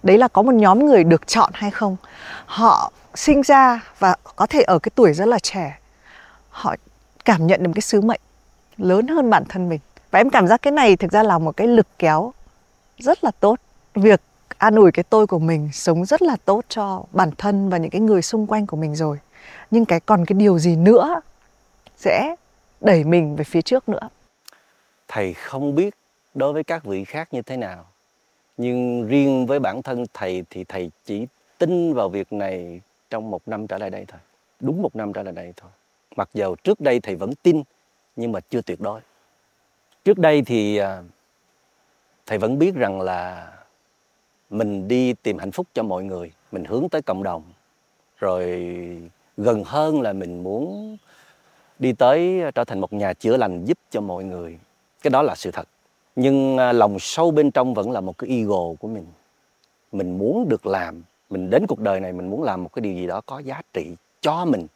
[0.03, 1.95] Đấy là có một nhóm người được chọn hay không?
[2.45, 5.79] Họ sinh ra và có thể ở cái tuổi rất là trẻ.
[6.49, 6.75] Họ
[7.25, 8.21] cảm nhận được một cái sứ mệnh
[8.77, 9.79] lớn hơn bản thân mình.
[10.11, 12.33] Và em cảm giác cái này thực ra là một cái lực kéo
[12.97, 13.55] rất là tốt.
[13.95, 14.21] Việc
[14.60, 17.91] an ủi cái tôi của mình, sống rất là tốt cho bản thân và những
[17.91, 19.18] cái người xung quanh của mình rồi.
[19.72, 21.22] Nhưng cái còn cái điều gì nữa
[21.95, 22.36] sẽ
[22.82, 24.10] đẩy mình về phía trước nữa?
[25.07, 25.93] Thầy không biết
[26.34, 27.86] đối với các vị khác như thế nào,
[28.57, 33.47] nhưng riêng với bản thân thầy thì thầy chỉ tin vào việc này trong một
[33.47, 34.20] năm trở lại đây thôi.
[34.60, 35.72] Đúng một năm trở lại đây thôi.
[36.16, 37.64] Mặc dầu trước đây thầy vẫn tin,
[38.16, 39.01] nhưng mà chưa tuyệt đối.
[40.05, 41.01] Trước đây thì à,
[42.26, 43.51] thầy vẫn biết rằng là
[44.49, 47.43] mình đi tìm hạnh phúc cho mọi người, mình hướng tới cộng đồng.
[48.19, 48.63] Rồi
[49.37, 50.97] gần hơn là mình muốn
[51.79, 54.59] đi tới ờ, trở thành một nhà chữa lành giúp cho mọi người.
[55.01, 55.67] Cái đó là sự thật.
[56.15, 59.05] Nhưng ờ, lòng sâu bên trong vẫn là một cái ego của mình.
[59.91, 62.93] Mình muốn được làm, mình đến cuộc đời này mình muốn làm một cái điều
[62.93, 64.67] gì đó có giá trị cho mình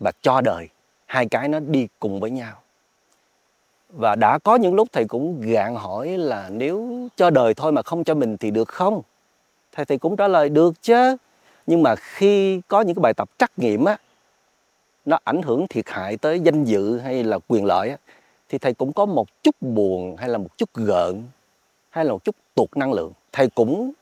[0.00, 0.68] và cho đời.
[1.06, 2.56] Hai cái nó đi cùng với nhau
[3.88, 7.82] và đã có những lúc thầy cũng gạn hỏi là nếu cho đời thôi mà
[7.82, 9.02] không cho mình thì được không?
[9.72, 11.16] Thầy thì cũng trả lời được chứ.
[11.66, 13.96] Nhưng mà khi có những cái bài tập trắc nghiệm á
[15.04, 17.96] nó ảnh hưởng thiệt hại tới danh dự hay là quyền lợi á
[18.48, 21.22] thì thầy cũng có một chút buồn hay là một chút gợn
[21.90, 23.12] hay là một chút tuột năng lượng.
[23.32, 23.92] Thầy cũng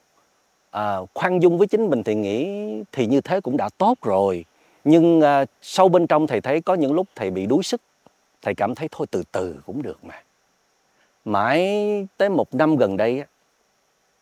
[0.70, 2.48] à, khoan dung với chính mình thì nghĩ
[2.92, 4.44] thì như thế cũng đã tốt rồi.
[4.84, 7.80] Nhưng à, sâu bên trong thầy thấy có những lúc thầy bị đuối sức
[8.42, 10.22] thầy cảm thấy thôi từ từ cũng được mà.
[11.24, 13.24] Mãi tới một năm gần đây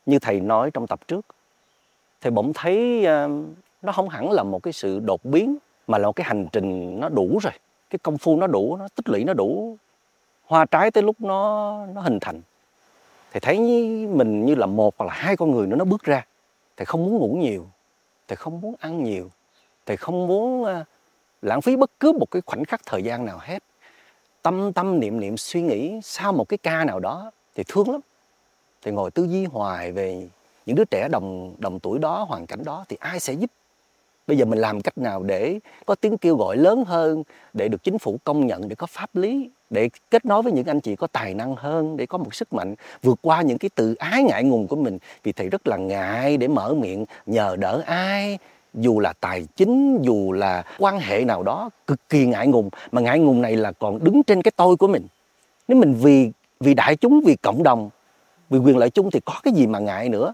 [0.07, 1.27] như thầy nói trong tập trước,
[2.21, 3.29] thầy bỗng thấy ờ,
[3.83, 5.57] nó không hẳn là một cái sự đột biến,
[5.87, 7.53] mà là một cái hành trình nó đủ rồi.
[7.91, 9.77] Cái công phu nó đủ, nó tích lũy nó đủ.
[10.45, 12.41] Hoa trái tới lúc nó nó hình thành.
[13.33, 13.59] Thầy thấy
[14.07, 16.27] mình như là một hoặc là hai con người nữa nó bước ra.
[16.77, 17.67] Thầy không muốn ngủ nhiều.
[18.29, 19.31] Thầy không muốn ăn nhiều.
[19.87, 20.85] Thầy không muốn ờ,
[21.43, 23.63] lãng phí bất cứ một cái khoảnh khắc thời gian nào hết
[24.43, 28.01] tâm tâm niệm niệm suy nghĩ sau một cái ca nào đó thì thương lắm.
[28.83, 30.29] Thì ngồi tư duy hoài về
[30.67, 33.51] những đứa trẻ đồng đồng tuổi đó, hoàn cảnh đó thì ai sẽ giúp?
[34.27, 37.23] Bây giờ mình làm cách nào để có tiếng kêu gọi lớn hơn,
[37.53, 40.67] để được chính phủ công nhận, để có pháp lý, để kết nối với những
[40.67, 43.71] anh chị có tài năng hơn, để có một sức mạnh, vượt qua những cái
[43.75, 44.99] tự ái ngại ngùng của mình?
[45.23, 48.39] Vì thầy rất là ngại để mở miệng nhờ đỡ ai
[48.75, 52.71] dù là tài chính dù là quan hệ nào đó cực kỳ ngại ngùng.
[52.93, 55.07] Mà ngại ngùng này là còn đứng trên cái tôi của mình.
[55.69, 57.91] Nếu mình vì vì đại chúng vì cộng đồng
[58.51, 60.33] vì quyền lợi chung thì có cái gì mà ngại nữa?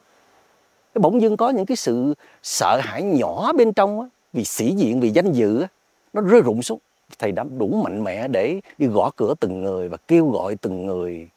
[0.95, 4.75] Cái bỗng dưng có những cái sự sợ hãi nhỏ bên trong á, vì sĩ
[4.75, 5.69] diện vì danh dự á,
[6.13, 6.79] nó rơi rụng xuống.
[7.19, 10.87] Thầy đã đủ mạnh mẽ để đi gõ cửa từng người và kêu gọi từng
[10.87, 11.29] người.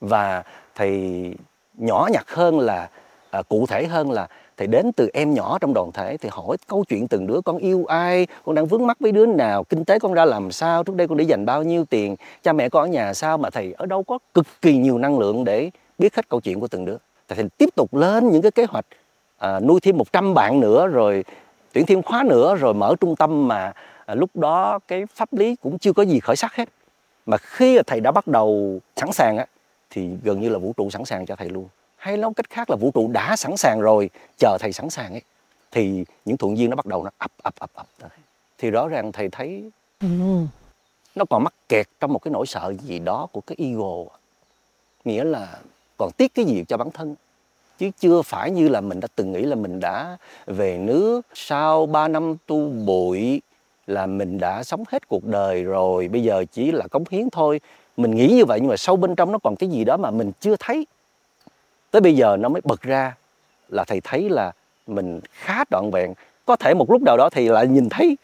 [0.00, 0.42] Và
[0.74, 1.34] thầy
[1.74, 2.90] nhỏ nhặt hơn là
[3.30, 6.56] à, cụ thể hơn là thì đến từ em nhỏ trong đoàn thể thì hỏi
[6.66, 9.84] câu chuyện từng đứa con yêu ai con đang vướng mắc với đứa nào kinh
[9.84, 12.68] tế con ra làm sao trước đây con để dành bao nhiêu tiền cha mẹ
[12.68, 15.70] con ở nhà sao mà thầy ở đâu có cực kỳ nhiều năng lượng để
[15.98, 16.96] biết hết câu chuyện của từng đứa.
[17.28, 18.86] Thầy tiếp tục lên những cái kế hoạch
[19.38, 21.24] à, nuôi thêm 100 bạn nữa rồi
[21.72, 23.72] tuyển thêm khóa nữa rồi mở trung tâm mà
[24.06, 26.68] à, lúc đó cái pháp lý cũng chưa có gì khởi sắc hết.
[27.26, 29.46] Mà khi thầy đã bắt đầu sẵn sàng á
[29.90, 31.68] thì gần như là vũ trụ sẵn sàng cho thầy luôn
[32.04, 35.12] hay nói cách khác là vũ trụ đã sẵn sàng rồi, chờ thầy sẵn sàng
[35.12, 35.22] ấy,
[35.72, 37.86] thì những thuận duyên nó bắt đầu nó ập ập ập ập
[38.58, 39.70] thì rõ ràng thầy thấy
[41.14, 44.04] nó còn mắc kẹt trong một cái nỗi sợ gì đó của cái ego.
[45.04, 45.58] Nghĩa là
[45.96, 47.14] còn tiếc cái gì cho bản thân?
[47.78, 51.86] Chứ chưa phải như là mình đã từng nghĩ là mình đã về nước, sau
[51.86, 53.42] 3 năm tu bụi
[53.86, 57.60] là mình đã sống hết cuộc đời rồi, bây giờ chỉ là cống hiến thôi.
[57.96, 60.10] Mình nghĩ như vậy nhưng mà sâu bên trong nó còn cái gì đó mà
[60.10, 60.86] mình chưa thấy
[61.94, 63.14] tới bây giờ nó mới bật ra
[63.68, 64.52] là thầy thấy là
[64.86, 66.14] mình khá trọn vẹn.
[66.46, 68.16] Có thể một lúc nào đó thì lại nhìn thấy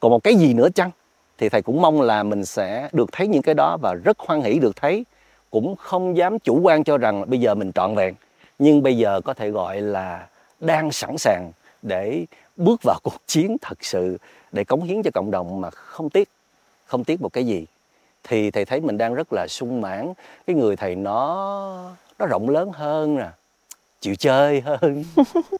[0.00, 0.90] còn một cái gì nữa chăng?
[1.38, 4.42] Thì thầy cũng mong là mình sẽ được thấy những cái đó và rất hoan
[4.42, 5.04] hỷ được thấy.
[5.50, 8.14] Cũng không dám chủ quan cho rằng bây giờ mình trọn vẹn.
[8.58, 10.26] Nhưng bây giờ có thể gọi là
[10.60, 11.52] đang sẵn sàng
[11.82, 12.24] để
[12.56, 14.18] bước vào cuộc chiến thật sự,
[14.52, 16.28] để cống hiến cho cộng đồng mà không tiếc
[16.84, 17.66] không tiếc một cái gì.
[18.24, 20.12] Thì thầy thấy mình đang rất là sung mãn.
[20.46, 23.28] Cái người thầy nó nó rộng lớn hơn nè.
[24.00, 25.04] Chịu chơi hơn.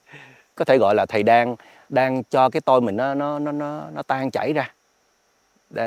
[0.55, 1.57] Có thể gọi là thầy đang
[1.89, 4.73] đang cho cái tôi mình nó nó nó nó nó tan chảy ra.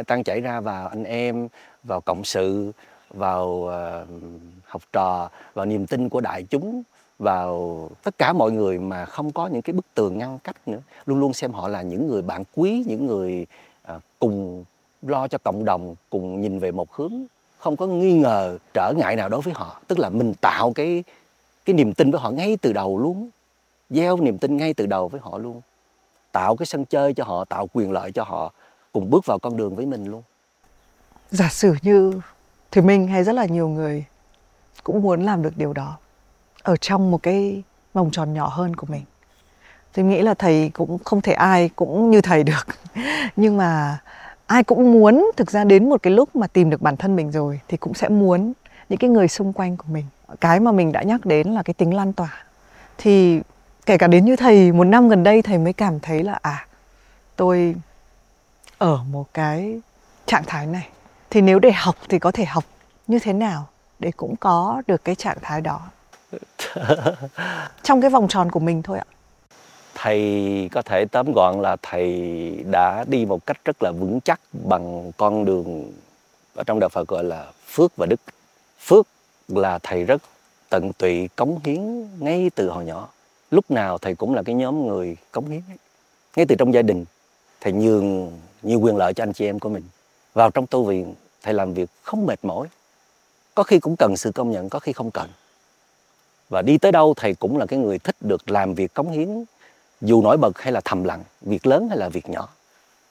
[0.07, 1.47] Tan chảy ra vào anh em
[1.83, 2.71] vào cộng sự
[3.09, 4.07] vào uh,
[4.63, 6.83] học trò vào niềm tin của đại chúng
[7.19, 10.79] vào tất cả mọi người mà không có những cái bức tường ngăn cách nữa.
[11.05, 13.45] Luôn luôn xem họ là những người bạn quý những người
[13.95, 14.63] uh, cùng
[15.01, 17.13] lo cho cộng đồng cùng nhìn về một hướng
[17.61, 19.81] không có nghi ngờ trở ngại nào đối với họ.
[19.87, 21.03] Tức là mình tạo cái
[21.65, 23.29] cái niềm tin với họ ngay từ đầu luôn.
[23.89, 25.61] Gieo niềm tin ngay từ đầu với họ luôn.
[26.31, 28.53] Tạo cái sân chơi cho họ, tạo quyền lợi cho họ,
[28.91, 30.23] cùng bước vào con đường với mình luôn.
[31.31, 32.21] Giả sử như
[32.71, 34.05] thì mình hay rất là nhiều người
[34.83, 35.97] cũng muốn làm được điều đó
[36.63, 39.01] ở trong một cái vòng tròn nhỏ hơn của mình.
[39.93, 42.67] Tôi nghĩ là thầy cũng không thể ai cũng như thầy được.
[43.35, 43.99] Nhưng mà
[44.51, 47.31] ai cũng muốn thực ra đến một cái lúc mà tìm được bản thân mình
[47.31, 48.53] rồi thì cũng sẽ muốn
[48.89, 50.05] những cái người xung quanh của mình.
[50.41, 52.43] Cái mà mình đã nhắc đến là cái tính lan tỏa.
[52.97, 53.41] Thì
[53.85, 56.67] kể cả đến như thầy một năm gần đây thầy mới cảm thấy là à
[57.35, 57.75] tôi
[58.77, 59.81] ở một cái
[60.25, 60.87] trạng thái này.
[61.29, 62.63] Thì nếu để học thì có thể học
[63.07, 63.67] như thế nào
[63.99, 65.81] để cũng có được cái trạng thái đó?
[67.83, 69.05] Trong cái vòng tròn của mình thôi ạ
[70.03, 74.39] thầy, có thể tóm gọn là thầy đã đi một cách rất là vững chắc
[74.53, 75.91] bằng con đường
[76.55, 78.21] ở trong đạo Phật gọi là phước và đức.
[78.79, 79.07] Phước
[79.47, 80.21] là thầy rất
[80.69, 83.09] tận tụy, cống hiến ngay từ hồi nhỏ.
[83.51, 85.77] Lúc nào thầy cũng là cái nhóm người cống hiến ấy.
[86.35, 87.05] ngay từ trong gia đình.
[87.61, 88.31] Thầy nhường
[88.61, 89.83] nhiều quyền lợi cho anh chị em của mình.
[90.33, 92.67] Vào trong tu viện, thầy làm việc không mệt mỏi.
[93.55, 95.29] Có khi cũng cần sự công nhận, có khi không cần.
[96.49, 99.45] Và đi tới đâu, thầy cũng là cái người thích được làm việc cống hiến
[100.01, 102.49] dù nổi bật hay là thầm lặng, việc lớn hay là việc nhỏ.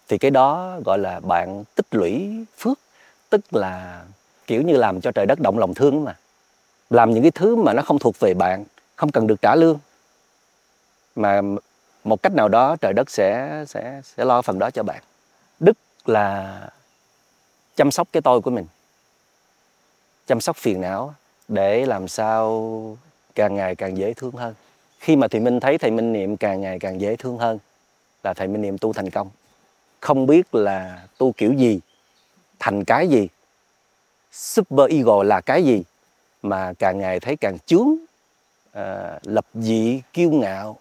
[0.09, 2.78] Thì cái đó gọi là bạn tích lũy phước,
[3.30, 4.05] tức là
[4.47, 6.16] kiểu như làm cho trời đất động lòng thương mà.
[6.91, 8.64] Làm những cái thứ mà nó không thuộc về bạn,
[8.97, 9.78] không cần được trả lương.
[11.16, 11.41] Mà
[12.05, 15.03] một cách nào đó trời đất sẽ sẽ sẽ lo phần đó cho bạn.
[15.61, 15.76] Đức
[16.07, 16.61] là
[17.76, 18.66] chăm sóc cái tôi của mình.
[20.26, 21.14] Chăm sóc phiền não
[21.49, 22.97] để làm sao
[23.34, 24.55] càng ngày càng dễ thương hơn
[25.01, 27.59] khi mà thầy minh thấy thầy minh niệm càng ngày càng dễ thương hơn
[28.24, 29.30] là thầy minh niệm tu thành công.
[30.01, 31.80] Không biết là tu kiểu gì
[32.59, 33.28] thành cái gì
[34.32, 35.82] super ego là cái gì
[36.42, 37.88] mà càng ngày thấy càng chướng
[38.72, 40.76] à, lập dị kiêu ngạo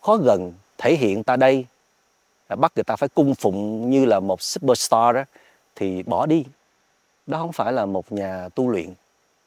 [0.00, 1.66] khó gần thể hiện ta đây.
[2.46, 5.24] À, bắt người ta phải cung phụng như là một superstar đó
[5.76, 6.44] thì bỏ đi.
[7.26, 8.94] Đó không phải là một nhà tu luyện.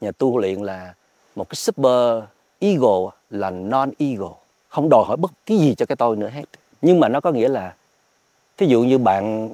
[0.00, 0.94] Nhà tu luyện là
[1.34, 2.24] một cái super
[2.60, 4.30] ego là non ego
[4.68, 6.44] không đòi hỏi bất cứ gì cho cái tôi nữa hết.
[6.82, 7.74] Nhưng mà nó có nghĩa là,
[8.56, 9.50] thí dụ như bạn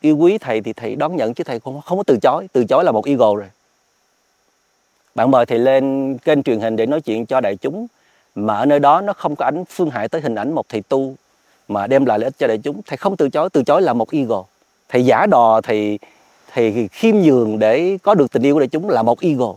[0.00, 2.46] yêu quý thầy thì thầy đón nhận chứ thầy không không có từ chối.
[2.52, 3.48] Từ chối là một ego rồi.
[5.14, 7.86] Bạn mời thầy lên kênh truyền hình để nói chuyện cho đại chúng,
[8.34, 10.82] mà ở nơi đó nó không có ảnh phương hại tới hình ảnh một thầy
[10.82, 11.14] tu
[11.68, 12.82] mà đem lại lợi ích cho đại chúng.
[12.86, 14.44] Thầy không từ chối từ chối là một ego
[14.88, 15.98] thầy giả đò, thầy
[16.52, 19.54] thầy khiêm nhường để có được tình yêu của đại chúng là một ego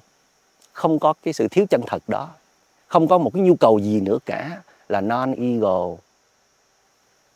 [0.74, 2.30] không có cái sự thiếu chân thật đó
[2.92, 5.90] không có một cái nhu cầu gì nữa cả là non ego.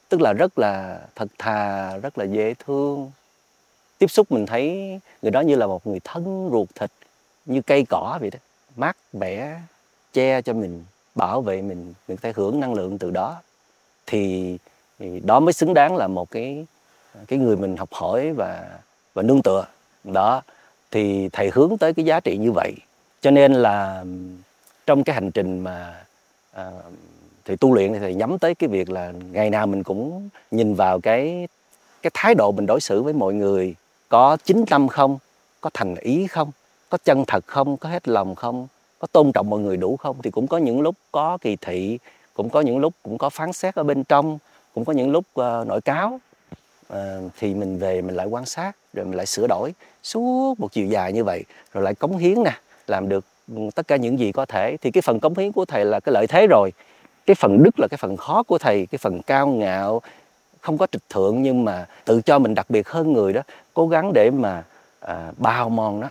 [0.10, 3.12] Tức là rất là thật thà rất là dễ thương.
[3.98, 6.92] Tiếp xúc mình thấy người đó như là một người thân ruột thịt
[7.46, 8.40] như cây cỏ vậy đó
[8.76, 9.60] mát mẻ
[10.14, 10.84] che cho mình
[11.16, 13.42] bảo vệ mình mình phải hưởng năng lượng từ đó.
[14.06, 14.58] Thì,
[15.00, 16.66] thì đó mới xứng đáng là một cái
[17.28, 18.80] cái người mình học hỏi và
[19.14, 19.66] và nương tựa.
[20.04, 20.42] Đó
[20.92, 22.74] thì thầy hướng tới cái giá trị như vậy.
[23.22, 24.06] Cho nên là
[24.86, 26.06] trong cái hành trình mà
[26.52, 26.72] à,
[27.46, 30.76] thì tu luyện thì thầy nhắm tới cái việc là ngày nào mình cũng nhìn
[30.76, 31.48] vào cái
[32.02, 33.76] cái thái độ mình đối xử với mọi người.
[34.10, 35.18] Có chính tâm không?
[35.62, 36.52] Có thành ý không?
[36.90, 37.78] Có chân thật không?
[37.78, 38.68] Có hết lòng không?
[39.00, 40.22] Có tôn trọng mọi người đủ không?
[40.24, 42.00] Thì cũng có những lúc có kỳ thị
[42.34, 44.38] cũng có những lúc cũng có phán xét ở bên trong
[44.74, 46.20] cũng có những lúc uh, nội cáo.
[46.94, 46.98] Uh,
[47.40, 49.74] thì mình về mình lại quan sát rồi mình lại sửa đổi
[50.04, 53.26] suốt một chiều dài như vậy rồi lại cống hiến nè làm được
[53.76, 56.14] tất cả những gì có thể thì cái phần cống hiến của thầy là cái
[56.14, 56.74] lợi thế rồi.
[57.26, 60.02] Cái phần đức là cái phần khó của thầy cái phần cao ngạo
[60.62, 63.42] không có trịch thượng nhưng mà tự cho mình đặc biệt hơn người đó
[63.74, 64.64] cố gắng để mà
[65.00, 66.10] à, bao mòn nó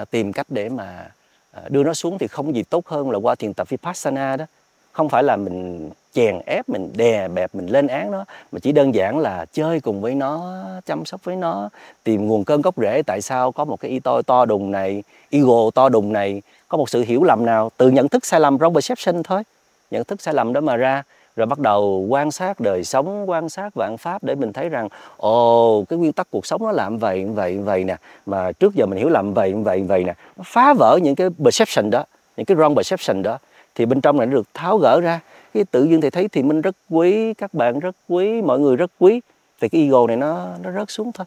[0.00, 1.10] à, tìm cách để mà
[1.50, 4.44] à, đưa nó xuống thì không gì tốt hơn là qua thiền tập vipassana đó.
[4.92, 8.72] Không phải là mình chèn ép mình, đè bẹp mình lên án nó, mà chỉ
[8.72, 10.56] đơn giản là chơi cùng với nó,
[10.86, 11.68] chăm sóc với nó,
[12.04, 15.02] tìm nguồn cơn gốc rễ tại sao có một cái y to to đùng này,
[15.30, 18.56] ego to đùng này, có một sự hiểu lầm nào từ nhận thức sai lầm
[18.56, 19.42] wrong perception thôi.
[19.90, 21.02] Nhận thức sai lầm đó mà ra,
[21.36, 24.88] rồi bắt đầu quan sát đời sống, quan sát vạn pháp để mình thấy rằng,
[25.16, 27.96] ồ, cái nguyên tắc cuộc sống nó làm vậy vậy vậy nè,
[28.26, 31.28] mà trước giờ mình hiểu lầm vậy vậy vậy nè, nó phá vỡ những cái
[31.44, 32.04] perception đó,
[32.36, 33.38] những cái wrong perception đó,
[33.74, 35.20] thì bên trong này nó được tháo gỡ ra
[35.54, 38.76] cái tự nhiên thì thấy thì mình rất quý các bạn rất quý mọi người
[38.76, 39.20] rất quý.
[39.60, 41.26] Thì cái ego này nó nó rớt xuống thôi.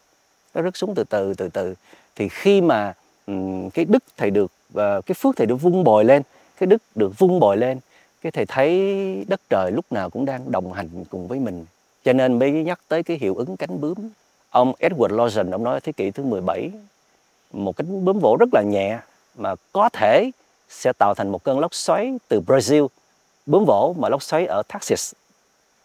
[0.54, 1.74] Nó rớt xuống từ từ từ từ.
[2.16, 2.94] Thì khi mà
[3.28, 6.22] um, cái đức thầy được uh, cái phước thầy được vung bồi lên
[6.58, 7.80] cái đức được vung bồi lên
[8.22, 11.66] cái thầy thấy đất trời lúc nào cũng đang đồng hành cùng với mình.
[12.06, 13.98] Cho nên mới nhắc tới cái hiệu ứng cánh bướm.
[14.50, 16.72] Ông Edward Lawson ông nói ở thế kỷ thứ 17
[17.54, 19.00] một cánh bướm vỗ rất là nhẹ
[19.36, 20.32] mà có thể
[20.70, 22.88] sẽ tạo thành một cơn lốc xoáy từ Brazil
[23.46, 25.14] bướm vỗ mà lốc xoáy ở Texas.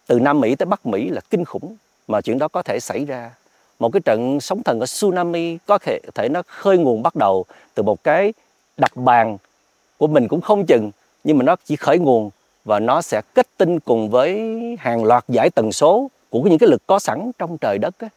[0.07, 1.75] Từ Nam Mỹ tới Bắc Mỹ là kinh khủng
[2.07, 3.31] mà chuyện đó có thể xảy ra.
[3.79, 7.45] Một cái trận sóng thần ở tsunami có thể, thể nó khơi nguồn bắt đầu
[7.73, 8.33] từ một cái
[8.77, 9.37] đặt bàn
[9.97, 10.91] của mình cũng không chừng
[11.23, 12.29] nhưng mà nó chỉ khởi nguồn
[12.65, 14.39] và nó sẽ kết tinh cùng với
[14.79, 18.09] hàng loạt giải tần số của những cái lực có sẵn trong trời đất ấy.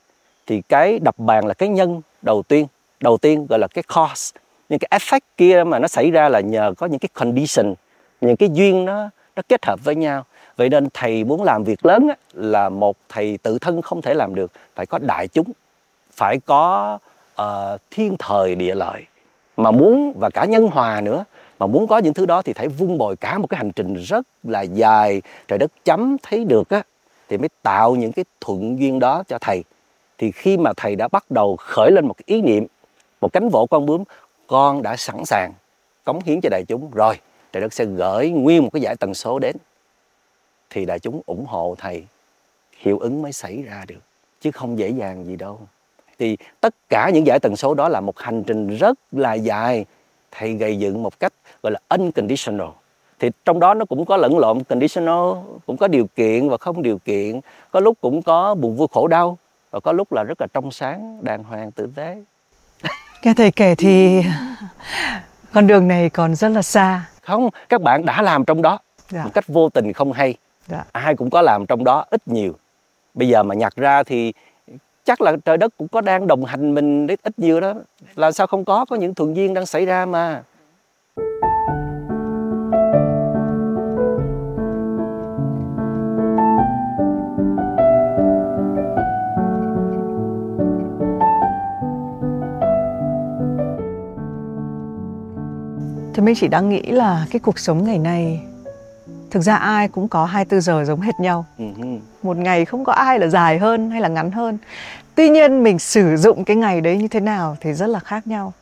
[0.46, 2.66] thì cái đập bàn là cái nhân đầu tiên
[3.00, 4.38] đầu tiên gọi là cái cause.
[4.68, 7.74] Nhưng cái effect kia mà nó xảy ra là nhờ có những cái condition
[8.20, 10.24] những cái duyên nó nó kết hợp với nhau.
[10.56, 14.14] Vậy nên thầy muốn làm việc lớn á, là một thầy tự thân không thể
[14.14, 15.52] làm được phải có đại chúng
[16.12, 16.98] phải có
[17.42, 19.02] uh, thiên thời địa lợi.
[19.56, 21.24] Mà muốn và cả nhân hòa nữa
[21.58, 23.94] mà muốn có những thứ đó thì phải vun bồi cả một cái hành trình
[23.94, 26.82] rất là dài trời đất chấm thấy được á
[27.28, 29.64] thì mới tạo những cái thuận duyên đó cho thầy.
[30.18, 32.66] Thì khi mà thầy đã bắt đầu khởi lên một cái ý niệm
[33.20, 34.04] một cánh vỗ con bướm
[34.46, 35.52] con đã sẵn sàng
[36.04, 36.90] cống hiến cho đại chúng.
[36.90, 37.14] Rồi
[37.52, 39.56] trời đất sẽ gửi nguyên một cái giải tần số đến.
[40.70, 42.04] Thì đại chúng ủng hộ thầy,
[42.76, 44.00] hiệu ứng mới xảy ra được,
[44.40, 45.60] chứ không dễ dàng gì đâu.
[46.18, 49.84] Thì tất cả những giải tần số đó là một hành trình rất là dài.
[50.30, 51.32] Thầy gây dựng một cách,
[51.62, 52.68] gọi là, unconditional.
[53.18, 55.32] Thì trong đó nó cũng có lẫn lộn, conditional,
[55.66, 57.40] cũng có điều kiện và không điều kiện.
[57.70, 59.38] Có lúc cũng có buồn vui khổ đau,
[59.70, 62.22] và có lúc là rất là trong sáng, đàng hoàng, tử tế.
[63.22, 64.22] Nghe thầy kể thì
[65.52, 67.04] con đường này còn rất là xa.
[67.22, 68.78] Không các bạn đã làm trong đó.
[69.08, 69.24] Dạ.
[69.24, 70.34] một cách vô tình không hay.
[70.66, 70.84] Dạ.
[70.92, 72.52] ai cũng có làm trong đó ít nhiều.
[73.14, 74.32] Bây giờ mà nhặt ra thì
[75.04, 77.74] chắc là trời đất cũng có đang đồng hành mình ít ít nhiều đó.
[78.14, 78.84] Là sao không có?
[78.84, 80.42] Có những thuận duyên đang xảy ra mà
[96.14, 98.40] thì mình chỉ đang nghĩ là cái cuộc sống ngày nay
[99.30, 101.44] thực ra ai cũng có 24 giờ giống hệt nhau.
[101.58, 101.98] Uh-huh.
[102.22, 104.58] một ngày không có ai là dài hơn hay là ngắn hơn.
[105.14, 108.26] Tuy nhiên mình sử dụng cái ngày đấy như thế nào thì rất là khác
[108.26, 108.52] nhau.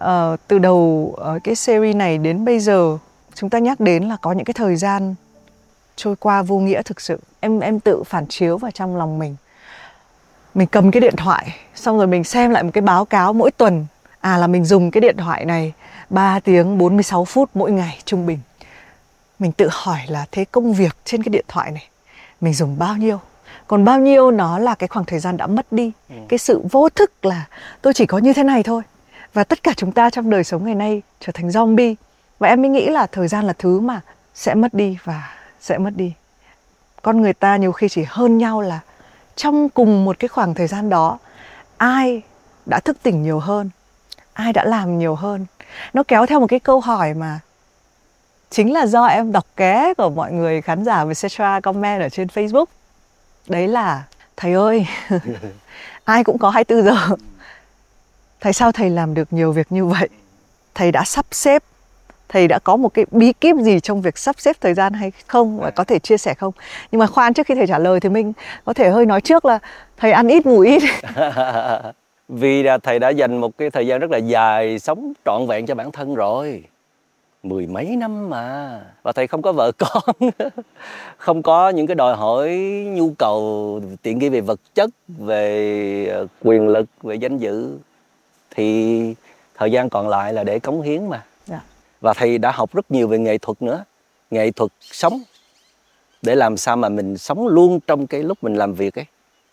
[0.00, 2.98] Uh, từ đầu uh, cái series này đến bây giờ
[3.34, 5.14] chúng ta nhắc đến là có những cái thời gian
[5.96, 7.20] trôi qua vô nghĩa thực sự.
[7.40, 9.36] Em em tự phản chiếu vào trong lòng mình.
[10.54, 13.50] Mình cầm cái điện thoại xong rồi mình xem lại một cái báo cáo mỗi
[13.50, 13.86] tuần.
[14.20, 15.72] À là mình dùng cái điện thoại này
[16.10, 18.38] 3 tiếng 46 phút mỗi ngày trung bình.
[19.38, 21.88] Mình tự hỏi là thế công việc trên cái điện thoại này
[22.40, 23.20] mình dùng bao nhiêu?
[23.66, 25.92] Còn bao nhiêu nó là cái khoảng thời gian đã mất đi.
[26.08, 26.14] Ừ.
[26.28, 27.44] cái sự vô thức là
[27.82, 28.82] tôi chỉ có như thế này thôi.
[29.32, 31.94] Và tất cả chúng ta trong đời sống ngày nay trở thành zombie.
[32.38, 34.00] Và em mới nghĩ là thời gian là thứ mà
[34.34, 35.30] sẽ mất đi và
[35.60, 36.12] sẽ mất đi.
[37.02, 38.80] Con người ta nhiều khi chỉ hơn nhau là
[39.36, 41.18] trong cùng một cái khoảng thời gian đó
[41.76, 42.22] ai
[42.66, 43.70] đã thức tỉnh nhiều hơn
[44.32, 45.46] ai đã làm nhiều hơn
[45.92, 47.40] nó kéo theo một cái câu hỏi mà
[48.50, 52.28] chính là do em đọc ké của mọi người khán giả Vietcetera comment ở trên
[52.28, 52.66] Facebook.
[53.48, 54.02] Đấy là
[54.36, 54.86] thầy ơi
[56.04, 57.16] ai cũng có 24 giờ.
[58.40, 60.08] Thầy sao thầy làm được nhiều việc như vậy?
[60.74, 61.62] Thầy đã sắp xếp
[62.28, 65.12] thầy đã có một cái bí kíp gì trong việc sắp xếp thời gian hay
[65.26, 66.52] không và có thể chia sẻ không?
[66.92, 68.32] Nhưng mà khoan trước khi thầy trả lời thì mình
[68.64, 69.58] có thể hơi nói trước là
[69.96, 70.82] thầy ăn ít ngủ ít
[72.28, 75.66] vì là thầy đã dành một cái thời gian rất là dài sống trọn vẹn
[75.66, 76.64] cho bản thân rồi.
[77.42, 78.80] Mười mấy năm mà.
[79.02, 80.30] Và thầy không có vợ con.
[81.16, 82.48] Không có những cái đòi hỏi
[82.88, 87.78] nhu cầu tiện nghi về vật chất về ờ, quyền lực về danh dự.
[88.50, 89.14] Thì
[89.54, 91.16] thời gian còn lại là để cống hiến mà.
[91.16, 91.26] Yeah.
[91.46, 91.60] Dạ.
[92.00, 93.84] và thầy đã học rất nhiều về nghệ thuật nữa.
[94.30, 95.22] Nghệ thuật sống.
[96.22, 99.04] Để làm sao mà mình sống luôn trong cái lúc mình làm việc ấy.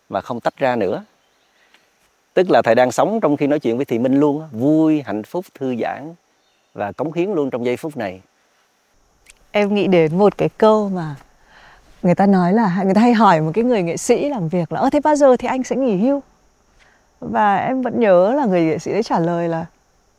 [0.08, 1.04] Mà không tách ra nữa
[2.34, 5.22] tức là thầy đang sống trong khi nói chuyện với thị minh luôn vui hạnh
[5.22, 6.14] phúc thư giãn
[6.74, 8.20] và cống hiến luôn trong giây phút này.
[9.50, 11.14] Em nghĩ đến một cái câu mà
[12.02, 14.72] người ta nói là người ta hay hỏi một cái người nghệ sĩ làm việc
[14.72, 16.22] là ơ thế bao giờ thì anh sẽ nghỉ hưu?
[17.20, 19.66] Và em vẫn nhớ là người nghệ sĩ ấy trả lời là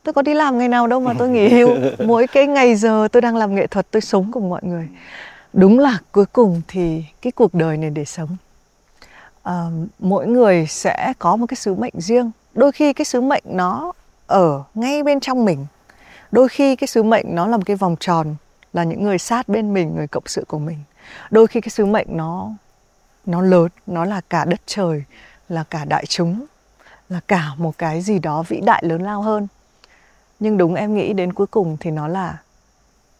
[0.03, 1.70] tôi có đi làm ngày nào đâu mà tôi nghỉ hưu.
[2.05, 4.88] Mỗi cái ngày giờ tôi đang làm nghệ thuật tôi sống cùng mọi người.
[5.53, 8.30] Đúng là cuối cùng thì cái cuộc đời này để sống
[9.49, 9.53] uh,
[9.99, 12.31] mỗi người sẽ có một cái sứ mệnh riêng.
[12.53, 13.93] Đôi khi cái sứ mệnh nó
[14.27, 15.65] ở ngay bên trong mình.
[16.31, 18.35] Đôi khi cái sứ mệnh nó là một cái vòng tròn
[18.73, 20.77] là những người sát bên mình người cộng sự của mình.
[21.31, 22.51] Đôi khi cái sứ mệnh nó
[23.25, 25.03] nó lớn nó là cả đất trời
[25.49, 26.45] là cả đại chúng
[27.09, 29.47] là cả một cái gì đó vĩ đại lớn lao hơn.
[30.39, 32.37] Nhưng đúng em nghĩ đến cuối cùng thì nó là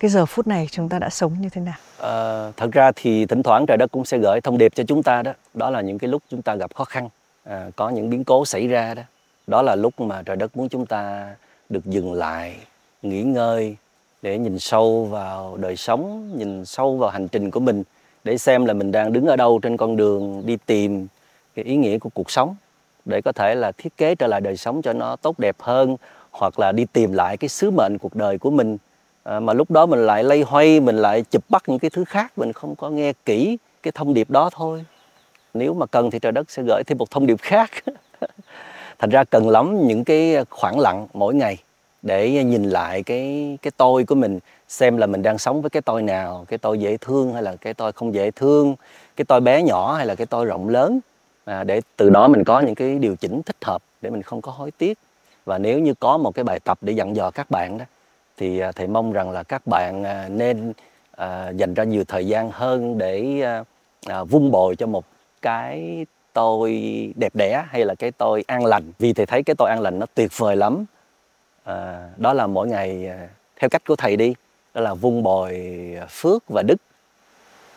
[0.04, 1.76] cái giờ phút này chúng ta đã sống như thế nào?
[1.98, 5.04] À, thật ra thì thỉnh thoảng trời đất cũng sẽ gửi thông điệp cho chúng
[5.04, 5.34] ta đó.
[5.54, 7.10] Đó là những cái lúc chúng ta gặp khó khăn
[7.44, 9.02] à, có những biến cố xảy ra đó.
[9.48, 11.36] Đó là lúc mà trời đất muốn chúng ta
[11.70, 12.56] được dừng lại
[13.02, 13.76] nghỉ ngơi
[14.22, 17.84] để nhìn sâu vào đời sống nhìn sâu vào hành trình của mình
[18.24, 21.08] để xem là mình đang đứng ở đâu trên con đường đi tìm
[21.56, 22.56] cái ý nghĩa của cuộc sống
[23.06, 25.98] để có thể là thiết kế trở lại đời sống cho nó tốt đẹp hơn
[26.32, 28.78] hoặc là đi tìm lại cái sứ mệnh cuộc đời của mình
[29.24, 32.04] à, mà lúc đó mình lại lây hoay mình lại chụp bắt những cái thứ
[32.06, 34.86] khác mình không có nghe kỹ cái thông điệp đó thôi.
[35.54, 37.72] Nếu mà cần thì trời đất sẽ gửi thêm một thông điệp khác.
[39.00, 41.58] Thành ra cần lắm những cái khoảng lặng mỗi ngày
[42.02, 45.82] để nhìn lại cái cái tôi của mình xem là mình đang sống với cái
[45.82, 48.76] tôi nào cái tôi dễ thương hay là cái tôi không dễ thương
[49.16, 51.00] cái tôi bé nhỏ hay là cái tôi rộng lớn.
[51.46, 54.42] À, để từ đó mình có những cái điều chỉnh thích hợp để mình không
[54.42, 54.98] có hối tiếc.
[55.46, 57.86] Và nếu như có một cái bài tập để dặn dò các bạn đó
[58.38, 60.74] thì à, thầy mong rằng là các bạn à, nên
[61.12, 63.46] à, dành ra nhiều thời gian hơn để
[64.30, 65.06] vun bồi cho một
[65.42, 66.74] cái tôi
[67.16, 68.84] đẹp đẽ hay là cái tôi an lành.
[69.00, 70.86] Vì thầy thấy cái tôi an lành nó tuyệt vời lắm.
[71.64, 73.10] À, đó là mỗi ngày
[73.60, 74.36] theo cách của thầy đi
[74.74, 75.72] đó là vun bồi
[76.10, 76.76] phước và đức.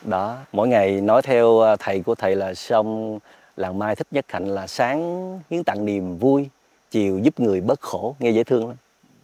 [0.02, 3.18] Đó mỗi ngày nói theo thầy của thầy là xong
[3.56, 6.48] làng mai thích nhất hạnh là sáng hiến tặng niềm vui
[6.90, 8.16] chiều giúp người bớt khổ.
[8.18, 8.76] Nghe dễ thương lắm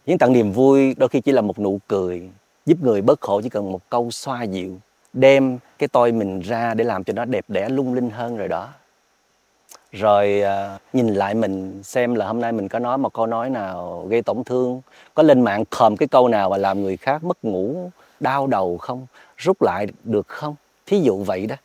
[0.05, 2.29] những tặng niềm vui đôi khi chỉ là một nụ cười,
[2.65, 4.77] giúp người bớt khổ, chỉ cần một câu xoa dịu,
[5.13, 8.47] đem cái tôi mình ra để làm cho nó đẹp đẽ, lung linh hơn rồi
[8.47, 8.69] đó.
[9.91, 13.49] Rồi à, nhìn lại mình, xem là hôm nay mình có nói một câu nói
[13.49, 14.81] nào gây tổn thương,
[15.13, 18.77] có lên mạng khòm cái câu nào mà làm người khác mất ngủ, đau đầu
[18.77, 20.55] không, rút lại được không?
[20.85, 21.55] Thí dụ vậy đó.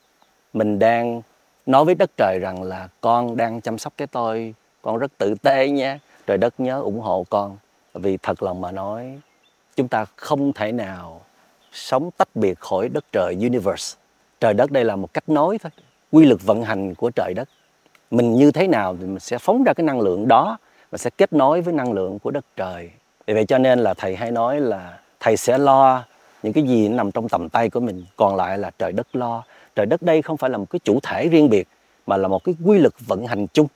[0.53, 1.23] Mình đang
[1.67, 5.35] nói với đất trời rằng là con đang chăm sóc cái tôi, con rất tử
[5.43, 7.57] tế nha trời đất nhớ ủng hộ con
[7.95, 9.19] vì thật lòng mà nói,
[9.77, 11.21] chúng ta không thể nào
[11.73, 13.99] sống tách biệt khỏi đất trời universe.
[14.41, 15.71] Trời đất đây là một cách nói thôi.
[16.13, 17.49] Quy luật vận hành của trời đất.
[18.11, 20.59] Mình như thế nào thì mình sẽ phóng ra cái năng lượng đó
[20.91, 22.91] và sẽ kết nối với năng lượng của đất trời.
[23.27, 26.05] Vì vậy cho nên là thầy hay nói là thầy sẽ lo
[26.43, 28.05] những cái gì nằm trong tầm tay của mình.
[28.17, 29.45] Còn lại là trời đất lo.
[29.75, 31.69] Trời đất đây không phải là một cái chủ thể riêng biệt,
[32.07, 33.67] mà là một cái quy luật vận hành chung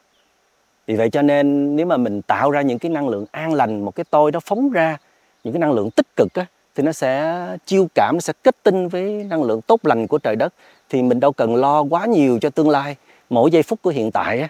[0.87, 3.85] vì vậy cho nên nếu mà mình tạo ra những cái năng lượng an lành
[3.85, 4.97] một cái tôi nó phóng ra
[5.45, 8.57] những cái năng lượng tích cực á, thì nó sẽ chiêu cảm nó sẽ kết
[8.63, 10.55] tinh với năng lượng tốt lành của trời đất.
[10.89, 12.97] Thì mình đâu cần lo quá nhiều cho tương lai.
[13.31, 14.49] Mỗi giây phút của hiện tại á,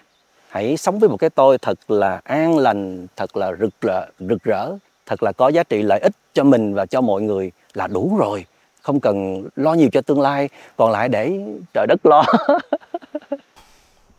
[0.49, 4.43] hãy sống với một cái tôi thật là an lành thật là rực rỡ rực
[4.43, 4.73] rỡ
[5.07, 8.17] thật là có giá trị lợi ích cho mình và cho mọi người là đủ
[8.19, 8.45] rồi.
[8.83, 11.33] Không cần lo nhiều cho tương lai còn lại để
[11.75, 12.25] trời đất lo.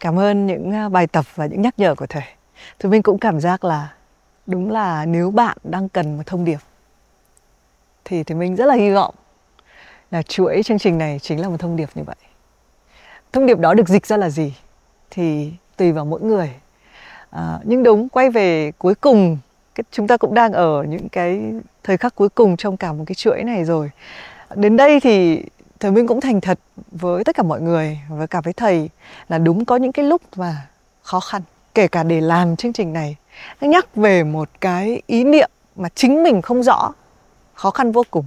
[0.04, 2.24] Cảm ơn những à, bài tập và những nhắc nhở của thầy.
[2.80, 3.94] Thì mình cũng cảm giác là
[4.46, 6.58] đúng là nếu bạn đang cần một thông điệp
[8.06, 9.16] thì thì mình rất là hy vọng
[10.12, 12.16] là chuỗi chương trình này chính là một thông điệp như vậy.
[13.32, 14.56] Thông điệp đó được dịch ra là gì
[15.10, 16.54] thì tùy vào mỗi người.
[17.30, 19.38] À, nhưng đúng quay về cuối cùng
[19.76, 21.42] cái, chúng ta cũng đang ở những cái
[21.84, 23.92] thời khắc cuối cùng trong cả một cái chuỗi này rồi.
[24.56, 25.44] Đến đây thì
[25.84, 26.60] Thời Minh cũng thành thật
[26.92, 28.90] với tất cả mọi người, với cả với thầy,
[29.30, 30.56] là đúng có những cái lúc mà
[31.02, 31.42] khó khăn,
[31.74, 33.16] kể cả để làm chương trình này.
[33.62, 36.94] Nhắc về một cái ý niệm mà chính mình không rõ,
[37.54, 38.26] khó khăn vô cùng.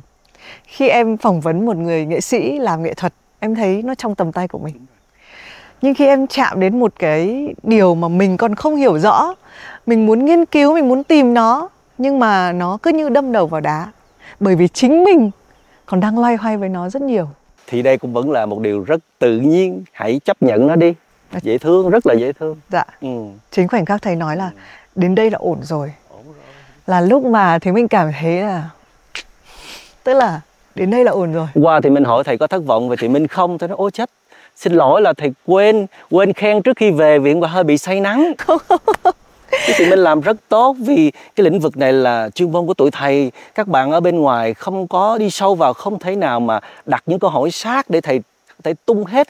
[0.64, 4.14] Khi em phỏng vấn một người nghệ sĩ làm nghệ thuật, em thấy nó trong
[4.14, 4.86] tầm tay của mình.
[5.82, 9.34] Nhưng khi em chạm đến một cái điều mà mình còn không hiểu rõ,
[9.86, 13.46] mình muốn nghiên cứu, mình muốn tìm nó, nhưng mà nó cứ như đâm đầu
[13.46, 13.92] vào đá.
[14.40, 15.30] Bởi vì chính mình
[15.86, 17.28] còn đang loay hoay với nó rất nhiều
[17.66, 19.84] thì đây cũng vẫn là một điều rất tự nhiên.
[19.92, 20.94] Hãy chấp nhận nó đi.
[21.42, 22.56] Dễ thương rất là dễ thương.
[22.70, 22.84] Dạ.
[23.00, 23.08] Ừ.
[23.50, 24.50] chính khoảnh khắc thầy nói là
[24.94, 25.92] đến đây là ổn rồi.
[26.86, 28.70] Là lúc mà thì mình cảm thấy là
[30.04, 30.40] tức là
[30.74, 31.46] đến đây là ổn rồi.
[31.54, 33.58] Qua thì mình hỏi thầy có thất vọng về thì mình không.
[33.58, 34.10] Thầy nói ôi chết
[34.56, 38.00] xin lỗi là thầy quên quên khen trước khi về viện và hơi bị say
[38.00, 38.32] nắng
[39.66, 42.74] Chứ thì mình làm rất tốt vì cái lĩnh vực này là chuyên môn của
[42.74, 43.32] tụi thầy.
[43.54, 47.02] Các bạn ở bên ngoài không có đi sâu vào không thể nào mà đặt
[47.06, 48.20] những câu hỏi sát để thầy
[48.64, 49.28] thầy tung hết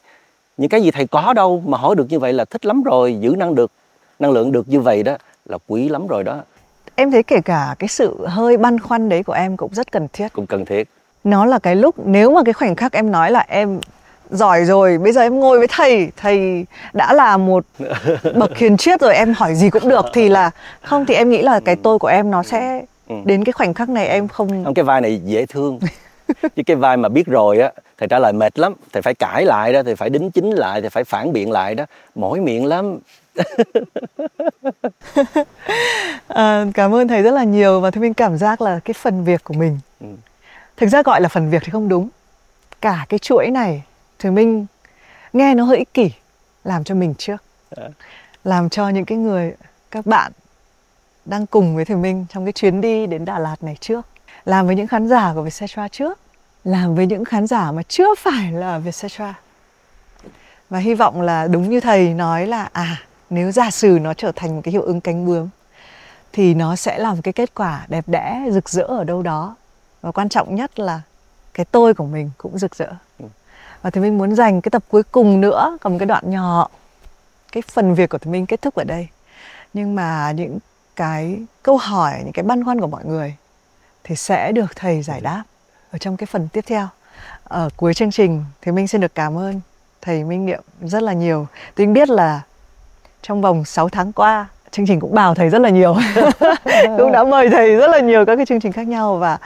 [0.57, 3.17] những cái gì thầy có đâu mà hỏi được như vậy là thích lắm rồi
[3.21, 3.71] giữ năng được
[4.19, 5.17] năng lượng được như vậy đó
[5.47, 6.43] là quý lắm rồi đó.
[6.95, 10.09] Em thấy kể cả cái sự hơi băn khoăn đấy của em cũng rất cần
[10.13, 10.29] thiết.
[10.33, 10.89] Cũng cần thiết.
[11.25, 13.81] Nó là cái lúc nếu mà cái khoảnh khắc em nói là em
[14.31, 16.09] giỏi rồi bây giờ em ngồi với thầy.
[16.17, 17.65] Thầy đã là một
[18.35, 20.51] bậc hiền triết rồi em hỏi gì cũng được thì là
[20.83, 23.15] không thì em nghĩ là cái tôi của em nó sẽ Ừ.
[23.25, 25.79] đến cái khoảnh khắc này em không không cái vai này dễ thương.
[26.57, 28.75] Chứ cái vai mà biết rồi á thầy trả lời mệt lắm.
[28.93, 31.75] Thầy phải cãi lại đó thầy phải đính chính lại thầy phải phản biện lại
[31.75, 31.85] đó.
[32.15, 32.99] Mỏi miệng lắm.
[36.29, 39.25] À, cảm ơn thầy rất là nhiều và thì mình cảm giác là cái phần
[39.25, 39.79] việc của mình.
[40.01, 40.07] Ừ.
[40.77, 42.09] thực ra gọi là phần việc thì không đúng.
[42.81, 43.83] Cả cái chuỗi này
[44.19, 44.67] thì mình
[45.33, 46.11] nghe nó hơi ích kỷ
[46.65, 47.43] làm cho mình trước.
[47.77, 47.89] Dạ.
[48.45, 49.55] làm cho những cái người
[49.91, 50.33] các bạn
[51.25, 54.07] đang cùng với thầy Minh trong cái chuyến đi đến Đà Lạt này trước.
[54.45, 56.19] Làm với những khán giả của Vietcetera trước.
[56.65, 59.35] Làm với những khán giả mà chưa phải là Vietcetera.
[60.71, 64.33] Và hy vọng là đúng như thầy nói là à nếu giả sử nó trở
[64.37, 65.49] thành một cái hiệu ứng cánh bướm
[66.33, 69.57] thì nó sẽ làm cái kết quả đẹp đẽ rực rỡ ở đâu đó.
[70.01, 71.01] Và quan trọng nhất là
[71.55, 72.93] cái tôi của mình cũng rực rỡ
[73.83, 76.69] và thì mình muốn dành cái tập cuối cùng nữa, còn một cái đoạn nhỏ,
[77.53, 79.09] cái phần việc của thì mình kết thúc ở đây
[79.75, 80.59] nhưng mà những
[80.97, 83.37] cái câu hỏi, những cái băn khoăn của mọi người
[84.05, 85.43] thì sẽ được thầy giải đáp
[85.91, 86.89] ở trong cái phần tiếp theo
[87.45, 89.61] ở cuối chương trình thì mình xin được cảm ơn
[90.03, 91.47] thầy Minh Niệm rất là nhiều.
[91.75, 92.41] Tôi biết là
[93.23, 95.97] trong vòng 6 tháng qua chương trình cũng bảo thầy rất là nhiều.
[96.99, 99.39] Cũng đã mời thầy rất là nhiều các cái chương trình khác nhau và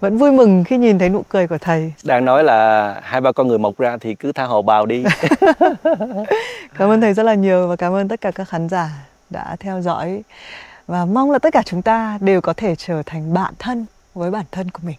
[0.00, 1.92] vẫn vui mừng khi nhìn thấy nụ cười của thầy.
[2.04, 5.04] Đang nói là hai ba con người mọc ra thì cứ tha hồ bào đi.
[6.78, 8.88] Cảm ơn thầy rất là nhiều và cảm ơn tất cả các khán giả
[9.30, 10.22] đã theo dõi.
[10.86, 14.30] Và mong là tất cả chúng ta đều có thể trở thành bạn thân với
[14.30, 14.96] bản thân của mình.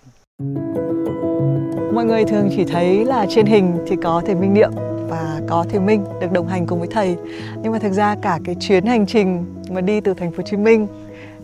[1.93, 4.71] Mọi người thường chỉ thấy là trên hình thì có thầy minh niệm
[5.13, 7.15] và có thầy minh được đồng hành cùng với thầy.
[7.61, 10.43] Nhưng mà thực ra cả cái chuyến hành trình mà đi từ thành phố hồ
[10.43, 10.87] chí minh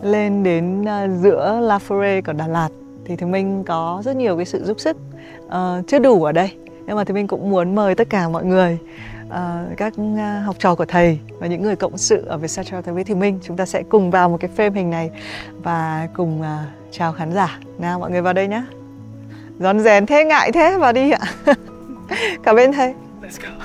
[0.02, 2.68] lên đến ờ, giữa La Forêt của Đà Lạt
[3.04, 4.96] thì thầy minh có rất nhiều cái sự giúp sức
[5.46, 5.52] uh,
[5.86, 6.52] chưa đủ ở đây.
[6.86, 8.78] Nhưng mà thầy minh cũng muốn mời tất cả mọi người
[9.26, 13.04] uh, các uh, học trò của thầy và những người cộng sự ở Vietcetera với
[13.04, 13.38] thầy minh.
[13.42, 15.10] Chúng ta sẽ cùng vào một cái frame hình này
[15.62, 16.46] và cùng uh,
[16.90, 17.58] chào khán giả.
[17.78, 18.62] Nào mọi người vào đây nhé
[19.58, 21.20] rón rén thế ngại thế vào đi ạ.
[22.42, 22.94] Cảm ơn thầy
[23.30, 23.64] let's go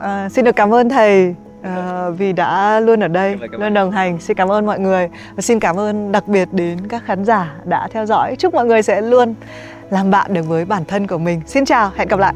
[0.00, 3.90] À, xin được cảm ơn thầy à, vì đã luôn ở đây, Cảm luôn đồng
[3.90, 4.20] hành.
[4.20, 7.54] Xin cảm ơn mọi người và xin cảm ơn đặc biệt đến các khán giả
[7.64, 8.36] đã theo dõi.
[8.38, 9.34] Chúc mọi người sẽ luôn
[9.90, 11.40] làm bạn được với bản thân của mình.
[11.46, 12.34] Xin chào, hẹn gặp lại.